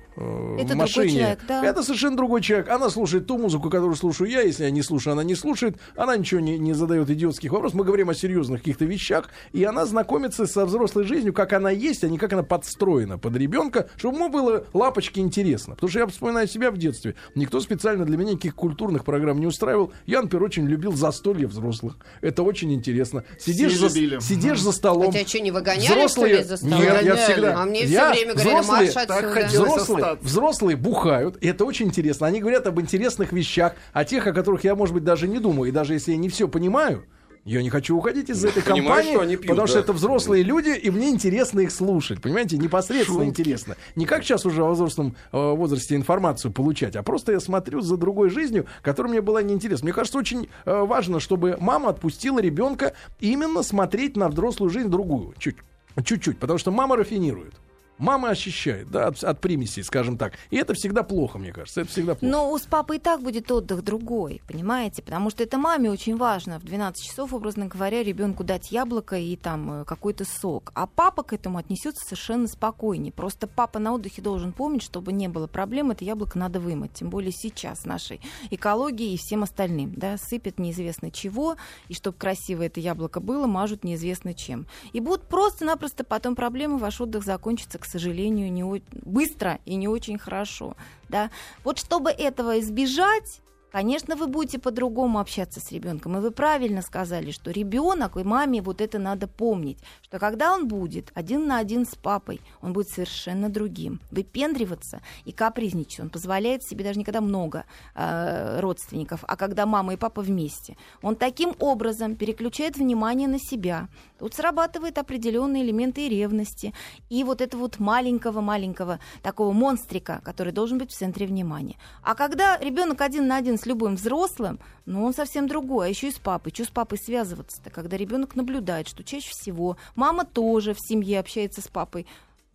Это 0.58 0.74
в 0.74 0.76
машине, 0.76 1.10
человек, 1.20 1.38
да. 1.48 1.64
это 1.64 1.82
совершенно 1.82 2.16
другой 2.16 2.42
человек. 2.42 2.68
Она 2.68 2.90
слушает 2.90 3.26
ту 3.26 3.38
музыку, 3.38 3.70
которую 3.70 3.96
слушаю 3.96 4.30
я. 4.30 4.42
Если 4.42 4.64
я 4.64 4.70
не 4.70 4.82
слушаю, 4.82 5.12
она 5.12 5.24
не 5.24 5.34
слушает. 5.34 5.78
Она 5.96 6.16
ничего 6.16 6.40
не, 6.40 6.58
не 6.58 6.74
задает 6.74 7.08
идиотских 7.08 7.50
вопросов. 7.52 7.78
Мы 7.78 7.84
говорим 7.84 8.10
о 8.10 8.14
серьезных 8.18 8.60
каких-то 8.60 8.84
вещах. 8.84 9.30
И 9.52 9.64
она 9.64 9.86
знакомится 9.86 10.46
со 10.46 10.66
взрослой 10.66 11.04
жизнью, 11.04 11.32
как 11.32 11.52
она 11.52 11.70
есть, 11.70 12.04
а 12.04 12.08
не 12.08 12.18
как 12.18 12.32
она 12.32 12.42
подстроена 12.42 13.18
под 13.18 13.36
ребенка, 13.36 13.88
чтобы 13.96 14.16
ему 14.16 14.28
было 14.28 14.64
лапочки 14.72 15.20
интересно. 15.20 15.74
Потому 15.74 15.90
что 15.90 15.98
я 16.00 16.06
вспоминаю 16.06 16.48
себя 16.48 16.70
в 16.70 16.76
детстве. 16.78 17.14
Никто 17.34 17.60
специально 17.60 18.04
для 18.04 18.16
меня 18.16 18.32
никаких 18.32 18.54
культурных 18.54 19.04
программ 19.04 19.38
не 19.40 19.46
устраивал. 19.46 19.92
Я, 20.06 20.22
например, 20.22 20.44
очень 20.44 20.66
любил 20.66 20.92
застолье 20.92 21.46
взрослых. 21.46 21.96
Это 22.20 22.42
очень 22.42 22.72
интересно. 22.74 23.24
Сидишь, 23.38 23.76
за, 23.76 23.88
сидишь 24.20 24.60
за 24.60 24.72
столом. 24.72 25.10
А 25.10 25.12
тебя 25.12 25.26
что, 25.26 25.40
не 25.40 25.50
выгоняли, 25.50 26.06
что 26.08 26.26
ли, 26.26 26.42
за 26.42 26.56
стол? 26.56 26.68
Нет, 26.70 27.02
я 27.02 27.16
всегда. 27.16 27.62
А 27.62 27.64
мне 27.64 27.84
я- 27.84 28.12
все 28.12 28.20
время 28.20 28.34
говорили, 28.34 28.54
взрослые- 28.60 28.92
марш 28.94 28.96
отсюда. 28.96 29.46
Взрослые, 29.48 30.16
взрослые 30.20 30.76
бухают, 30.76 31.36
и 31.40 31.46
это 31.48 31.64
очень 31.64 31.86
интересно. 31.86 32.26
Они 32.26 32.40
говорят 32.40 32.66
об 32.66 32.80
интересных 32.80 33.32
вещах, 33.32 33.74
о 33.92 34.04
тех, 34.04 34.26
о 34.26 34.32
которых 34.32 34.64
я, 34.64 34.74
может 34.74 34.94
быть, 34.94 35.04
даже 35.04 35.28
не 35.28 35.38
думаю. 35.38 35.68
И 35.68 35.72
даже 35.72 35.94
если 35.94 36.12
я 36.12 36.18
не 36.18 36.28
все 36.28 36.48
понимаю, 36.48 37.04
я 37.48 37.62
не 37.62 37.70
хочу 37.70 37.96
уходить 37.96 38.28
из 38.28 38.44
этой 38.44 38.62
Понимаю, 38.62 38.84
компании, 38.84 39.10
что 39.12 39.20
они 39.20 39.36
пьют, 39.36 39.48
потому 39.48 39.66
что 39.66 39.78
да. 39.78 39.84
это 39.84 39.92
взрослые 39.94 40.42
люди, 40.42 40.68
и 40.68 40.90
мне 40.90 41.08
интересно 41.08 41.60
их 41.60 41.70
слушать. 41.70 42.20
Понимаете, 42.20 42.58
непосредственно 42.58 43.24
интересно. 43.24 43.76
Не 43.96 44.04
как 44.04 44.22
сейчас 44.22 44.44
уже 44.44 44.62
во 44.62 44.72
взрослом 44.72 45.16
э, 45.32 45.38
возрасте 45.38 45.96
информацию 45.96 46.52
получать, 46.52 46.94
а 46.94 47.02
просто 47.02 47.32
я 47.32 47.40
смотрю 47.40 47.80
за 47.80 47.96
другой 47.96 48.28
жизнью, 48.28 48.66
которая 48.82 49.12
мне 49.12 49.22
была 49.22 49.42
неинтересна. 49.42 49.86
Мне 49.86 49.94
кажется, 49.94 50.18
очень 50.18 50.50
э, 50.66 50.84
важно, 50.84 51.20
чтобы 51.20 51.56
мама 51.58 51.88
отпустила 51.88 52.38
ребенка 52.38 52.92
именно 53.18 53.62
смотреть 53.62 54.16
на 54.16 54.28
взрослую 54.28 54.70
жизнь 54.70 54.88
другую. 54.88 55.34
Чуть, 55.38 55.56
чуть-чуть, 56.04 56.38
потому 56.38 56.58
что 56.58 56.70
мама 56.70 56.96
рафинирует. 56.96 57.54
Мама 57.98 58.30
ощущает, 58.30 58.90
да, 58.90 59.08
от, 59.08 59.22
от 59.24 59.40
примесей, 59.40 59.82
скажем 59.82 60.16
так. 60.16 60.34
И 60.50 60.56
это 60.56 60.74
всегда 60.74 61.02
плохо, 61.02 61.38
мне 61.38 61.52
кажется. 61.52 61.80
Это 61.80 61.90
всегда 61.90 62.14
плохо. 62.14 62.30
Но 62.30 62.52
у 62.52 62.58
с 62.58 62.62
папой 62.62 62.96
и 62.96 63.00
так 63.00 63.22
будет 63.22 63.50
отдых 63.50 63.82
другой, 63.82 64.40
понимаете? 64.46 65.02
Потому 65.02 65.30
что 65.30 65.42
это 65.42 65.58
маме 65.58 65.90
очень 65.90 66.16
важно 66.16 66.60
в 66.60 66.64
12 66.64 67.04
часов, 67.04 67.32
образно 67.32 67.66
говоря, 67.66 68.02
ребенку 68.02 68.44
дать 68.44 68.70
яблоко 68.70 69.16
и 69.16 69.36
там 69.36 69.82
э, 69.82 69.84
какой-то 69.84 70.24
сок. 70.24 70.70
А 70.74 70.86
папа 70.86 71.22
к 71.22 71.32
этому 71.32 71.58
отнесется 71.58 72.04
совершенно 72.04 72.46
спокойнее. 72.46 73.12
Просто 73.12 73.46
папа 73.46 73.78
на 73.78 73.94
отдыхе 73.94 74.22
должен 74.22 74.52
помнить, 74.52 74.82
чтобы 74.82 75.12
не 75.12 75.28
было 75.28 75.46
проблем, 75.48 75.90
это 75.90 76.04
яблоко 76.04 76.38
надо 76.38 76.60
вымыть. 76.60 76.92
Тем 76.94 77.10
более 77.10 77.32
сейчас 77.32 77.84
нашей 77.84 78.20
экологии 78.50 79.12
и 79.12 79.16
всем 79.16 79.42
остальным. 79.42 79.94
Да, 79.94 80.16
сыпят 80.18 80.58
неизвестно 80.58 81.10
чего, 81.10 81.56
и 81.88 81.94
чтобы 81.94 82.16
красиво 82.16 82.62
это 82.62 82.78
яблоко 82.78 83.20
было, 83.20 83.46
мажут 83.46 83.82
неизвестно 83.82 84.34
чем. 84.34 84.66
И 84.92 85.00
будут 85.00 85.22
просто-напросто 85.22 86.04
потом 86.04 86.36
проблемы, 86.36 86.78
ваш 86.78 87.00
отдых 87.00 87.24
закончится, 87.24 87.78
к 87.78 87.87
сожалению, 87.88 88.52
не 88.52 88.62
о- 88.64 88.80
быстро 89.04 89.58
и 89.64 89.74
не 89.76 89.88
очень 89.88 90.18
хорошо. 90.18 90.76
Да? 91.08 91.30
Вот 91.64 91.78
чтобы 91.78 92.10
этого 92.10 92.60
избежать, 92.60 93.40
конечно, 93.70 94.16
вы 94.16 94.26
будете 94.26 94.58
по-другому 94.58 95.18
общаться 95.18 95.60
с 95.60 95.72
ребенком. 95.72 96.16
И 96.16 96.20
вы 96.20 96.30
правильно 96.30 96.82
сказали, 96.82 97.30
что 97.30 97.50
ребенок 97.50 98.16
и 98.16 98.22
маме 98.22 98.62
вот 98.62 98.80
это 98.80 98.98
надо 98.98 99.28
помнить, 99.28 99.78
что 100.02 100.18
когда 100.18 100.54
он 100.54 100.68
будет 100.68 101.10
один 101.14 101.46
на 101.46 101.58
один 101.58 101.86
с 101.86 101.94
папой, 101.94 102.40
он 102.60 102.72
будет 102.72 102.88
совершенно 102.88 103.48
другим. 103.48 104.00
Выпендриваться 104.10 105.00
и 105.24 105.32
капризничать. 105.32 106.00
Он 106.00 106.10
позволяет 106.10 106.62
себе 106.62 106.84
даже 106.84 106.98
никогда 106.98 107.20
много 107.20 107.64
э, 107.94 108.60
родственников, 108.60 109.24
а 109.26 109.36
когда 109.36 109.66
мама 109.66 109.94
и 109.94 109.96
папа 109.96 110.22
вместе. 110.22 110.76
Он 111.02 111.16
таким 111.16 111.54
образом 111.58 112.16
переключает 112.16 112.76
внимание 112.76 113.28
на 113.28 113.38
себя. 113.38 113.88
Тут 114.18 114.34
срабатывают 114.34 114.98
определенные 114.98 115.62
элементы 115.62 116.08
ревности, 116.08 116.74
и 117.08 117.22
вот 117.24 117.40
этого 117.40 117.62
вот 117.62 117.78
маленького-маленького 117.78 118.98
такого 119.22 119.52
монстрика, 119.52 120.20
который 120.24 120.52
должен 120.52 120.78
быть 120.78 120.90
в 120.90 120.96
центре 120.96 121.26
внимания. 121.26 121.76
А 122.02 122.14
когда 122.14 122.58
ребенок 122.58 123.00
один 123.00 123.26
на 123.26 123.36
один 123.36 123.57
с 123.58 123.66
любым 123.66 123.96
взрослым, 123.96 124.58
ну 124.86 125.04
он 125.04 125.12
совсем 125.12 125.48
другой, 125.48 125.86
а 125.86 125.88
еще 125.90 126.08
и 126.08 126.12
с 126.12 126.18
папой. 126.18 126.52
Что 126.54 126.64
с 126.64 126.68
папой 126.68 126.98
связываться-то, 126.98 127.70
когда 127.70 127.96
ребенок 127.96 128.36
наблюдает, 128.36 128.88
что 128.88 129.04
чаще 129.04 129.30
всего 129.30 129.76
мама 129.94 130.24
тоже 130.24 130.74
в 130.74 130.80
семье 130.80 131.20
общается 131.20 131.60
с 131.60 131.68
папой, 131.68 132.06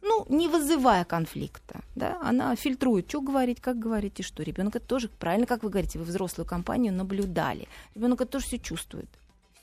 ну, 0.01 0.25
не 0.27 0.49
вызывая 0.49 1.05
конфликта, 1.05 1.79
да, 1.95 2.19
она 2.21 2.55
фильтрует, 2.55 3.07
что 3.07 3.21
говорить, 3.21 3.61
как 3.61 3.79
говорить 3.79 4.19
и 4.19 4.23
что. 4.23 4.43
Ребенок 4.43 4.75
это 4.75 4.85
тоже, 4.85 5.07
правильно, 5.07 5.45
как 5.45 5.63
вы 5.63 5.69
говорите, 5.69 5.97
вы 5.97 6.05
взрослую 6.05 6.45
компанию 6.45 6.93
наблюдали. 6.93 7.67
Ребенок 7.95 8.21
это 8.21 8.33
тоже 8.33 8.45
все 8.45 8.59
чувствует. 8.59 9.09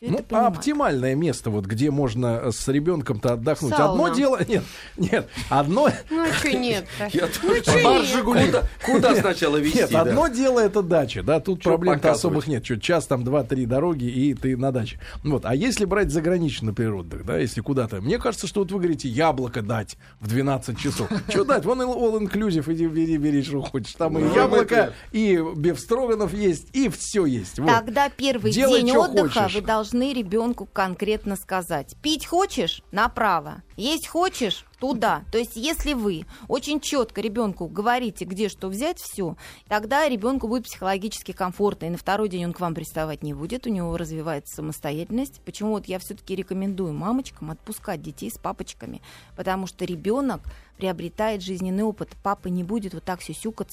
Ну, 0.03 0.17
а 0.17 0.23
понимает. 0.23 0.57
оптимальное 0.57 1.15
место, 1.15 1.51
вот 1.51 1.67
где 1.67 1.91
можно 1.91 2.41
э, 2.45 2.53
с 2.53 2.67
ребенком-то 2.69 3.35
отдохнуть. 3.35 3.75
Сауна. 3.75 4.05
Одно 4.05 4.15
дело, 4.17 4.41
нет, 4.49 4.65
нет, 4.97 5.29
одно, 5.51 5.91
Ну, 6.09 6.27
что 6.33 6.53
нет 6.57 6.87
Я 7.13 7.29
Ну? 7.43 8.03
«Жигули». 8.05 8.51
Куда, 8.83 9.15
сначала 9.15 9.59
везти? 9.59 9.81
нет, 9.81 9.95
одно 9.95 10.29
дело 10.29 10.59
это 10.59 10.81
дача, 10.81 11.23
да, 11.23 11.39
тут 11.39 11.63
проблем-то 11.63 12.13
особых 12.13 12.47
нет, 12.47 12.65
что 12.65 12.81
час 12.81 13.07
там 13.07 13.25
два-три 13.25 13.67
дороги 13.67 14.05
и 14.05 14.33
ты 14.33 14.57
на 14.57 14.73
даче. 14.73 14.99
Вот, 15.23 15.45
а 15.45 15.55
если 15.55 15.85
брать 15.85 16.11
заграничный 16.11 16.73
природных, 16.73 17.27
да, 17.27 17.37
если 17.37 17.61
куда-то, 17.61 18.01
мне 18.01 18.19
кажется, 18.19 18.47
что 18.47 18.61
вот 18.61 18.73
вы 18.73 18.79
говорите 18.79 19.07
яблоко 19.07 19.61
дать 19.61 19.99
в 20.19 20.29
12 20.29 20.79
часов. 20.79 21.11
Что 21.29 21.45
дать? 21.45 21.67
Вон 21.67 21.83
all 21.83 22.19
inclusive, 22.19 22.73
иди 22.73 22.87
бери, 22.87 23.19
бери, 23.19 23.43
что 23.43 23.61
хочешь. 23.61 23.93
Там 23.97 24.19
и 24.19 24.23
Ну, 24.23 24.35
яблоко, 24.35 24.95
и 25.13 25.39
бефстроганов 25.57 26.33
есть, 26.33 26.69
и 26.73 26.89
все 26.89 27.27
есть. 27.27 27.57
Тогда 27.57 28.09
первый 28.09 28.51
день 28.51 28.97
отдыха 28.97 29.51
вы 29.53 29.61
должны 29.61 29.90
ребенку 30.13 30.67
конкретно 30.67 31.37
сказать. 31.37 31.97
Пить 32.03 32.27
хочешь? 32.27 32.83
Направо. 32.93 33.63
Есть 33.77 34.09
хочешь? 34.09 34.67
Туда. 34.79 35.25
То 35.31 35.39
есть, 35.39 35.57
если 35.57 35.93
вы 35.93 36.25
очень 36.49 36.81
четко 36.81 37.21
ребенку 37.21 37.67
говорите, 37.69 38.25
где 38.25 38.49
что 38.49 38.69
взять, 38.69 38.99
все, 38.99 39.37
тогда 39.69 40.09
ребенку 40.09 40.49
будет 40.49 40.65
психологически 40.65 41.33
комфортно. 41.33 41.87
И 41.87 41.91
на 41.91 41.99
второй 41.99 42.29
день 42.29 42.47
он 42.47 42.53
к 42.53 42.61
вам 42.61 42.75
приставать 42.75 43.23
не 43.23 43.35
будет, 43.35 43.67
у 43.67 43.71
него 43.71 43.97
развивается 43.97 44.57
самостоятельность. 44.57 45.41
Почему 45.45 45.71
вот 45.71 45.87
я 45.87 45.99
все-таки 45.99 46.35
рекомендую 46.35 46.93
мамочкам 46.93 47.51
отпускать 47.51 48.03
детей 48.03 48.31
с 48.31 48.39
папочками, 48.39 49.03
потому 49.37 49.67
что 49.67 49.85
ребенок 49.85 50.41
приобретает 50.77 51.43
жизненный 51.43 51.83
опыт. 51.83 52.11
Папа 52.23 52.49
не 52.49 52.65
будет 52.65 52.95
вот 52.95 53.05
так 53.05 53.21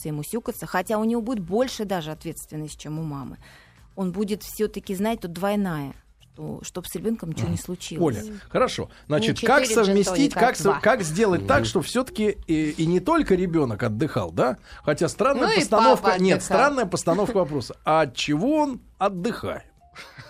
ему 0.10 0.24
сюкаться, 0.24 0.66
хотя 0.66 0.98
у 0.98 1.04
него 1.04 1.22
будет 1.22 1.40
больше 1.40 1.86
даже 1.86 2.12
ответственность, 2.12 2.80
чем 2.80 3.00
у 3.00 3.04
мамы 3.04 3.38
он 3.98 4.12
будет 4.12 4.44
все-таки 4.44 4.96
знать 4.96 5.22
тут 5.22 5.34
двойная. 5.34 5.94
Что 6.38 6.60
чтобы 6.64 6.88
с 6.88 6.96
ребенком 6.96 7.30
ничего 7.30 7.50
не 7.50 7.58
случилось. 7.58 8.18
Оля, 8.18 8.34
хорошо. 8.50 8.90
Значит, 9.08 9.42
Не 9.42 9.48
как 9.48 9.66
совместить, 9.66 10.34
как, 10.34 10.56
как 10.82 11.02
сделать 11.02 11.48
так, 11.48 11.66
что 11.66 11.82
все-таки 11.82 12.38
и, 12.48 12.70
и 12.72 12.86
не 12.86 13.00
только 13.00 13.36
ребенок 13.36 13.82
отдыхал, 13.84 14.32
да? 14.32 14.58
Хотя 14.84 15.08
странная 15.10 15.48
Ну 15.48 15.56
постановка. 15.56 16.16
Нет, 16.20 16.44
странная 16.44 16.86
постановка 16.86 17.38
вопроса. 17.38 17.76
А 17.84 18.02
от 18.02 18.16
чего 18.16 18.58
он 18.58 18.82
отдыхает? 18.98 19.64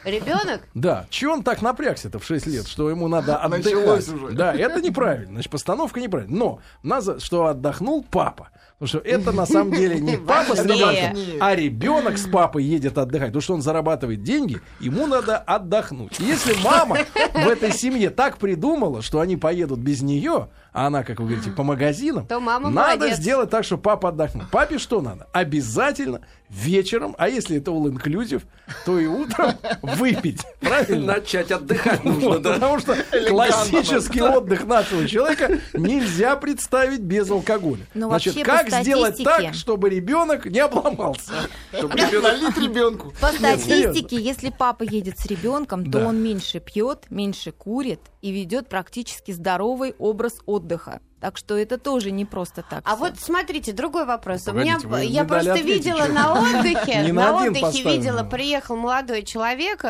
Ребенок? 0.04 0.62
Да, 0.74 1.06
чего 1.10 1.34
он 1.34 1.44
так 1.44 1.62
напрягся-то 1.62 2.20
в 2.20 2.24
6 2.26 2.48
лет, 2.48 2.68
что 2.68 2.90
ему 2.90 3.08
надо 3.08 3.38
отдыхать? 3.44 3.66
Началось 3.66 4.08
уже. 4.08 4.30
Да, 4.36 4.54
это 4.54 4.82
неправильно. 4.82 5.34
Значит, 5.34 5.52
постановка 5.52 6.00
неправильная. 6.00 6.38
Но 6.38 6.60
надо, 6.84 7.20
что 7.20 7.48
отдохнул 7.48 8.06
папа. 8.10 8.50
Потому 8.80 8.88
что 8.88 8.98
это 9.00 9.32
на 9.32 9.48
самом 9.48 9.74
деле 9.74 10.00
не 10.00 10.18
папа 10.28 10.56
с 10.56 10.64
ребенком, 10.64 11.18
а 11.42 11.56
ребенок 11.56 12.18
с 12.20 12.30
папой 12.30 12.64
едет 12.64 12.98
отдыхать. 12.98 13.30
Потому 13.30 13.42
что 13.42 13.54
он 13.56 13.62
зарабатывает 13.64 14.22
деньги, 14.22 14.62
ему 14.80 15.08
надо 15.08 15.38
отдохнуть. 15.38 16.20
И 16.20 16.24
Если 16.24 16.54
мама 16.64 17.00
в 17.34 17.48
этой 17.48 17.74
семье 17.74 18.12
так 18.12 18.38
придумала, 18.38 19.02
что 19.02 19.20
они 19.20 19.36
поедут 19.36 19.80
без 19.80 20.04
нее, 20.04 20.50
а 20.78 20.88
она, 20.88 21.04
как 21.04 21.20
вы 21.20 21.26
говорите, 21.26 21.50
по 21.50 21.64
магазинам, 21.64 22.28
То 22.28 22.40
мама 22.40 22.70
надо 22.70 22.98
молодец. 23.00 23.18
сделать 23.18 23.50
так, 23.50 23.64
чтобы 23.64 23.82
папа 23.82 24.10
отдохнул. 24.10 24.44
Папе 24.52 24.78
что 24.78 25.02
надо? 25.02 25.28
Обязательно 25.34 26.22
вечером, 26.50 27.16
а 27.18 27.28
если 27.30 27.58
это 27.58 27.72
all 27.72 27.86
inclusive, 27.92 28.44
то 28.86 29.00
и 29.00 29.08
утром 29.08 29.54
выпить. 29.82 30.42
Правильно? 30.60 31.16
Начать 31.16 31.52
отдыхать 31.52 32.04
нужно, 32.06 32.30
Вот, 32.30 32.42
да? 32.44 32.54
Потому 32.54 32.80
что 32.80 32.96
классический 33.28 34.22
отдых 34.22 34.66
нашего 34.66 35.08
человека 35.08 35.60
нельзя 35.74 36.36
представить 36.36 37.02
без 37.02 37.30
алкоголя. 37.32 37.86
Но 37.94 38.08
Значит, 38.10 38.44
как 38.44 38.70
сделать 38.70 39.22
так, 39.24 39.54
чтобы 39.56 39.90
ребенок 39.90 40.46
не 40.46 40.60
обломался? 40.60 41.32
Чтобы 41.74 41.96
ребенок 41.98 42.58
ребенку. 42.62 43.14
По 43.20 43.28
статистике, 43.30 44.18
если 44.22 44.54
папа 44.56 44.84
едет 44.84 45.20
с 45.20 45.26
ребенком, 45.26 45.86
то 45.86 46.00
Да. 46.00 46.08
он 46.08 46.22
меньше 46.22 46.60
пьет, 46.60 47.06
меньше 47.10 47.52
курит 47.52 48.00
и 48.22 48.32
ведет 48.32 48.70
практически 48.70 49.32
здоровый 49.32 49.96
образ 50.00 50.36
отдыха. 50.68 51.02
Так 51.20 51.38
что 51.38 51.58
это 51.58 51.78
тоже 51.78 52.12
не 52.12 52.26
просто 52.26 52.64
так. 52.70 52.84
А 52.86 52.96
всё. 52.96 53.06
вот 53.06 53.20
смотрите, 53.20 53.74
другой 53.74 54.06
вопрос. 54.06 54.46
Ну, 54.46 54.54
У 54.54 54.56
меня, 54.58 54.76
погодите, 54.76 54.88
вы 54.88 55.04
я 55.06 55.24
просто 55.24 55.54
ответить, 55.54 55.86
видела 55.86 56.06
на 56.08 56.34
отдыхе, 56.34 57.14
на 57.14 57.38
отдыхе 57.38 57.84
видела, 57.84 58.24
приехал 58.24 58.76
молодой 58.76 59.24
человек, 59.24 59.84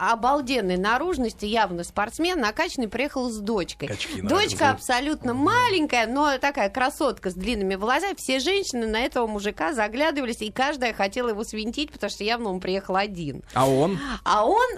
обалденной 0.00 0.78
наружности, 0.78 1.44
явно 1.44 1.84
спортсмен, 1.84 2.40
накачанный, 2.40 2.88
приехал 2.88 3.28
с 3.30 3.36
дочкой. 3.36 3.88
Качки 3.88 4.22
Дочка 4.22 4.64
наружные. 4.64 4.70
абсолютно 4.70 5.34
маленькая, 5.34 6.06
но 6.06 6.38
такая 6.38 6.70
красотка 6.70 7.30
с 7.30 7.34
длинными 7.34 7.74
волосами. 7.74 8.14
Все 8.16 8.38
женщины 8.38 8.86
на 8.86 9.00
этого 9.00 9.26
мужика 9.26 9.74
заглядывались, 9.74 10.40
и 10.40 10.50
каждая 10.50 10.94
хотела 10.94 11.28
его 11.28 11.44
свинтить, 11.44 11.92
потому 11.92 12.10
что 12.10 12.24
явно 12.24 12.48
он 12.50 12.60
приехал 12.60 12.96
один. 12.96 13.42
А 13.52 13.68
он? 13.68 13.98
А 14.24 14.46
он, 14.46 14.68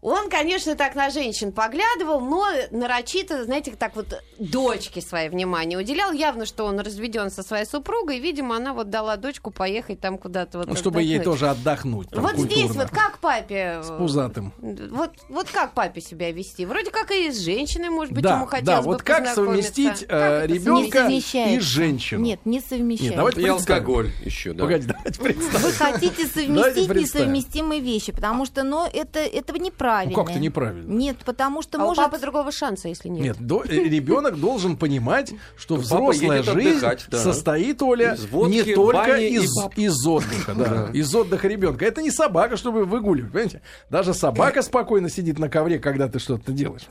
он, 0.00 0.30
конечно, 0.30 0.74
так 0.76 0.94
на 0.94 1.10
женщин 1.10 1.52
поглядывал, 1.52 2.20
но 2.20 2.46
нарочито, 2.70 3.44
знаете, 3.44 3.72
так 3.72 3.94
вот 3.96 4.22
дочке 4.38 5.00
свое 5.02 5.28
внимание 5.28 5.78
уделял. 5.78 6.12
Явно, 6.12 6.46
что 6.46 6.64
он 6.64 6.80
разведен 6.80 7.30
со 7.30 7.42
своей 7.42 7.66
супругой, 7.66 8.16
и, 8.16 8.20
видимо, 8.20 8.56
она 8.56 8.72
вот 8.72 8.88
дала 8.88 9.16
дочку 9.16 9.50
поехать 9.50 10.00
там 10.00 10.16
куда-то 10.16 10.58
вот 10.58 10.68
Ну, 10.68 10.74
чтобы 10.74 11.02
ей 11.02 11.16
отдохнуть. 11.20 11.24
тоже 11.40 11.50
отдохнуть. 11.50 12.08
Вот 12.12 12.36
здесь 12.36 12.66
культурно. 12.68 12.82
вот 12.82 12.90
как 12.90 13.18
папе... 13.18 13.82
С 13.82 13.90
пузатым. 13.90 14.52
Вот, 14.90 15.12
вот 15.28 15.48
как 15.50 15.72
папе 15.72 16.00
себя 16.00 16.30
вести? 16.32 16.64
Вроде 16.66 16.90
как 16.90 17.10
и 17.10 17.30
с 17.30 17.40
женщиной, 17.40 17.90
может 17.90 18.12
быть, 18.12 18.22
Да, 18.22 18.36
ему 18.36 18.46
хотелось 18.46 18.66
да, 18.66 18.82
бы 18.82 18.92
вот 18.92 19.02
как 19.02 19.28
совместить 19.28 20.06
Как 20.06 20.10
э, 20.10 20.46
ребенка 20.46 21.08
и 21.08 21.60
женщину? 21.60 22.22
Нет, 22.22 22.40
не 22.44 22.60
совмещается. 22.60 23.04
Нет, 23.04 23.16
давайте 23.16 23.40
И 23.40 23.44
представим. 23.44 23.74
алкоголь 23.74 24.10
еще, 24.24 24.52
да. 24.52 24.64
Погоди, 24.64 24.86
давайте 24.86 25.20
представим. 25.20 25.60
Вы 25.60 25.72
хотите 25.72 26.26
совместить 26.26 26.88
несовместимые 26.88 27.80
вещи, 27.80 28.12
потому 28.12 28.46
что, 28.46 28.62
ну, 28.62 28.86
это, 28.92 29.20
это 29.20 29.58
неправильно. 29.58 30.16
Ну, 30.16 30.24
как-то 30.24 30.38
неправильно. 30.38 30.90
Нет, 30.90 31.16
потому 31.24 31.62
что 31.62 31.78
А 31.80 31.84
у 31.84 31.88
может... 31.88 32.04
папы 32.04 32.18
другого 32.18 32.52
шанса, 32.52 32.88
если 32.88 33.08
нет. 33.08 33.22
Нет, 33.24 33.36
до- 33.38 33.64
э, 33.64 33.84
ребенок 33.84 34.38
должен 34.38 34.76
понимать, 34.76 35.32
что 35.56 35.76
взрослая 35.76 36.42
жизнь 36.42 36.84
да. 37.08 37.18
состоит, 37.18 37.82
Оля, 37.82 38.14
Из 38.14 38.26
водки, 38.26 38.52
не 38.52 38.74
только 38.74 39.16
из, 39.16 39.50
из 39.76 40.06
отдыха, 40.06 40.54
да, 40.54 40.90
из 40.92 41.14
отдыха 41.14 41.48
ребенка. 41.48 41.84
Это 41.84 42.02
не 42.02 42.10
собака, 42.10 42.56
чтобы 42.56 42.84
выгуливать, 42.84 43.32
понимаете? 43.32 43.62
Даже 43.88 44.14
собака 44.14 44.59
спокойно 44.62 45.08
сидит 45.08 45.38
на 45.38 45.48
ковре, 45.48 45.78
когда 45.78 46.08
ты 46.08 46.18
что-то 46.18 46.52
делаешь. 46.52 46.86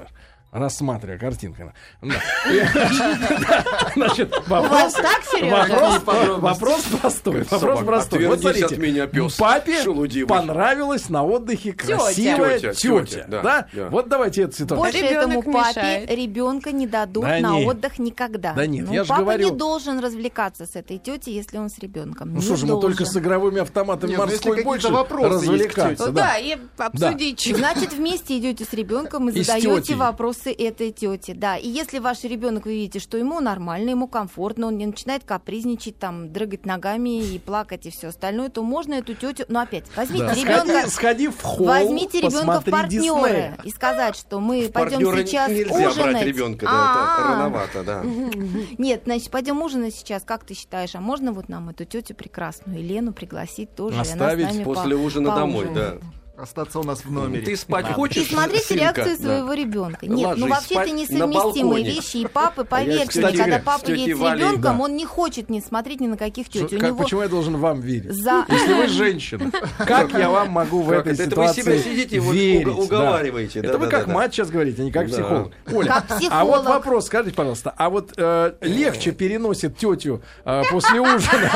Рассматривая 0.52 1.20
картинку. 1.20 1.72
Да. 2.02 2.10
Да. 2.10 3.90
Значит, 3.96 4.36
У 4.36 4.50
вас 4.50 4.64
вопрос, 4.64 4.94
так, 4.94 5.24
Сережа? 5.32 5.68
вопрос, 6.00 6.40
вопрос 6.40 6.82
простой. 7.02 7.44
Вопрос 7.50 7.80
простой. 7.86 8.26
Вот 8.28 8.40
смотрите, 8.40 8.66
от 8.66 8.78
меня, 8.78 9.06
пес 9.08 9.36
папе 9.36 9.84
шелудивый. 9.84 10.28
понравилась 10.28 11.10
на 11.10 11.24
отдыхе 11.24 11.74
красивая 11.74 12.58
тетя. 12.60 12.74
тетя, 12.74 13.26
да, 13.28 13.42
Да? 13.42 13.68
да. 13.74 13.90
Вот 13.90 14.10
давайте 14.10 14.44
эту 14.44 14.54
ситуацию. 14.54 14.78
Больше 14.78 14.98
этому 15.06 15.44
папе 15.44 15.80
мешает. 15.82 16.10
ребенка 16.12 16.72
не 16.72 16.88
дадут 16.88 17.24
Да 17.24 17.40
на 17.40 17.52
нет. 17.60 17.68
отдых 17.68 18.00
никогда. 18.00 18.54
Да 18.54 18.66
нет, 18.66 18.88
Ну, 18.88 18.94
я 18.94 19.04
же 19.04 19.10
папа 19.10 19.22
говорю- 19.22 19.52
не 19.52 19.56
должен 19.56 20.00
развлекаться 20.00 20.66
с 20.66 20.76
этой 20.76 20.98
тетей, 20.98 21.36
если 21.36 21.58
он 21.60 21.70
с 21.70 21.78
ребенком. 21.80 22.34
Ну 22.34 22.42
что 22.42 22.56
же, 22.56 22.66
мы 22.66 22.82
только 22.82 23.06
с 23.06 23.16
игровыми 23.16 23.62
автоматами 23.62 24.12
Нет, 24.12 24.20
ну, 24.20 24.26
морской 24.26 24.64
больше 24.64 24.88
развлекаться. 24.90 26.08
Ну 26.08 26.12
да. 26.12 26.38
и 26.38 26.58
обсудить. 26.78 27.54
Значит, 27.56 27.94
вместе 27.94 28.38
идете 28.38 28.66
с 28.66 28.74
ребенком 28.74 29.30
и 29.30 29.42
задаете 29.44 29.82
тетей. 29.82 29.96
Вопросы 30.40 30.52
этой 30.52 30.92
тете. 30.92 31.34
Да. 31.34 31.58
И 31.58 31.68
если 31.68 32.00
ваш 32.00 32.24
ребенок, 32.24 32.66
вы 32.66 32.74
видите, 32.74 33.00
что 33.00 33.18
ему 33.18 33.40
нормально, 33.40 33.92
ему 33.92 34.08
комфортно, 34.08 34.68
он 34.68 34.78
не 34.78 34.86
начинает 34.86 35.24
капризничать, 35.24 35.98
там, 35.98 36.32
дрыгать 36.32 36.66
ногами 36.66 37.22
и 37.22 37.40
плакать 37.40 37.86
и 37.86 37.90
все 37.90 38.08
остальное, 38.08 38.50
то 38.50 38.64
можно 38.64 38.96
эту 38.96 39.14
тетю. 39.14 39.46
Но 39.48 39.62
опять, 39.62 39.86
возьмите 39.96 40.26
Да, 40.26 40.34
ребенка. 40.34 40.90
Сходи, 40.90 40.90
сходи 40.90 41.28
в 41.28 41.42
холл, 41.42 41.68
Возьмите 41.68 42.22
ребенка 42.22 42.62
в 42.62 42.66
партнеры 42.66 42.90
Диснея. 42.90 43.58
и 43.64 43.70
сказать, 43.72 44.16
что 44.16 44.40
мы 44.40 44.70
пойдем 44.74 45.00
сейчас 45.00 45.50
нельзя 45.50 45.90
ужинать. 45.90 46.12
брать 46.12 46.26
ребенка, 46.26 46.66
да, 46.66 47.16
это 47.18 47.30
рановато, 47.30 47.84
да. 47.84 48.04
Нет, 48.78 49.04
значит, 49.06 49.30
пойдем 49.30 49.62
ужинать 49.62 49.96
сейчас. 49.96 50.24
Как 50.24 50.44
ты 50.44 50.54
считаешь, 50.54 50.96
а 50.96 51.02
можно 51.02 51.32
вот 51.32 51.50
нам 51.50 51.70
эту 51.70 51.86
тетю 51.86 52.16
прекрасную 52.16 52.80
Елену 52.80 53.14
пригласить 53.14 53.76
тоже? 53.76 54.00
Оставить 54.00 54.64
После 54.64 54.96
по- 54.96 55.02
ужина 55.02 55.36
домой, 55.36 55.70
да. 55.74 55.98
Остаться 56.42 56.80
у 56.80 56.84
нас 56.84 57.04
в 57.04 57.12
номере. 57.12 57.44
Ты 57.44 57.58
спать 57.58 57.84
Надо. 57.84 57.94
И 57.94 57.96
хочешь? 57.96 58.28
смотрите 58.30 58.64
сынка? 58.64 58.84
реакцию 58.84 59.18
Да. 59.18 59.24
своего 59.24 59.54
ребенка. 59.54 60.08
Нет, 60.08 60.26
Ложись 60.28 60.44
ну 60.44 60.50
вообще 60.50 60.76
это 60.76 60.92
несовместимые 60.92 61.86
вещи. 61.86 62.18
И 62.18 62.28
папы, 62.28 62.62
я, 62.62 62.66
поверьте 62.66 63.08
кстати 63.08 63.34
мне, 63.36 63.44
когда 63.44 63.60
папа 63.60 63.90
едет 63.92 64.18
с 64.18 64.22
ребенком, 64.22 64.62
да. 64.78 64.84
он 64.84 64.96
не 64.96 65.06
хочет 65.06 65.50
не 65.50 65.60
смотреть 65.60 66.00
ни 66.00 66.08
на 66.08 66.16
каких 66.16 66.48
тетей. 66.48 66.78
У 66.78 66.80
как- 66.80 66.90
него 66.90 67.04
Почему 67.04 67.22
я 67.24 67.28
должен 67.28 67.58
вам 67.58 67.82
верить? 67.82 68.14
за... 68.14 68.46
Если 68.48 68.74
вы 68.74 68.88
женщина, 68.88 69.52
как 69.80 70.14
я 70.14 70.30
вам 70.30 70.52
могу 70.52 70.82
в 70.82 70.92
этой 70.92 71.14
это? 71.14 71.24
Это 71.24 71.36
вы 71.36 71.48
ситуации 71.48 71.62
себя 71.62 71.80
сидите 71.80 72.16
и 72.16 72.66
уговариваете, 72.66 73.60
Это 73.60 73.78
вы 73.78 73.88
как 73.88 74.08
мать 74.08 74.34
сейчас 74.34 74.50
говорите, 74.50 74.82
а 74.82 74.86
не 74.86 74.92
как 74.92 75.08
психолог. 75.08 75.52
Оля, 75.74 76.04
а 76.30 76.46
вот 76.46 76.66
вопрос, 76.66 77.08
скажите, 77.08 77.36
пожалуйста, 77.36 77.74
а 77.76 77.90
вот 77.90 78.14
э, 78.16 78.54
легче 78.62 79.12
переносит 79.12 79.78
тетю 79.78 80.22
э, 80.46 80.64
после 80.72 81.02
ужина? 81.02 81.52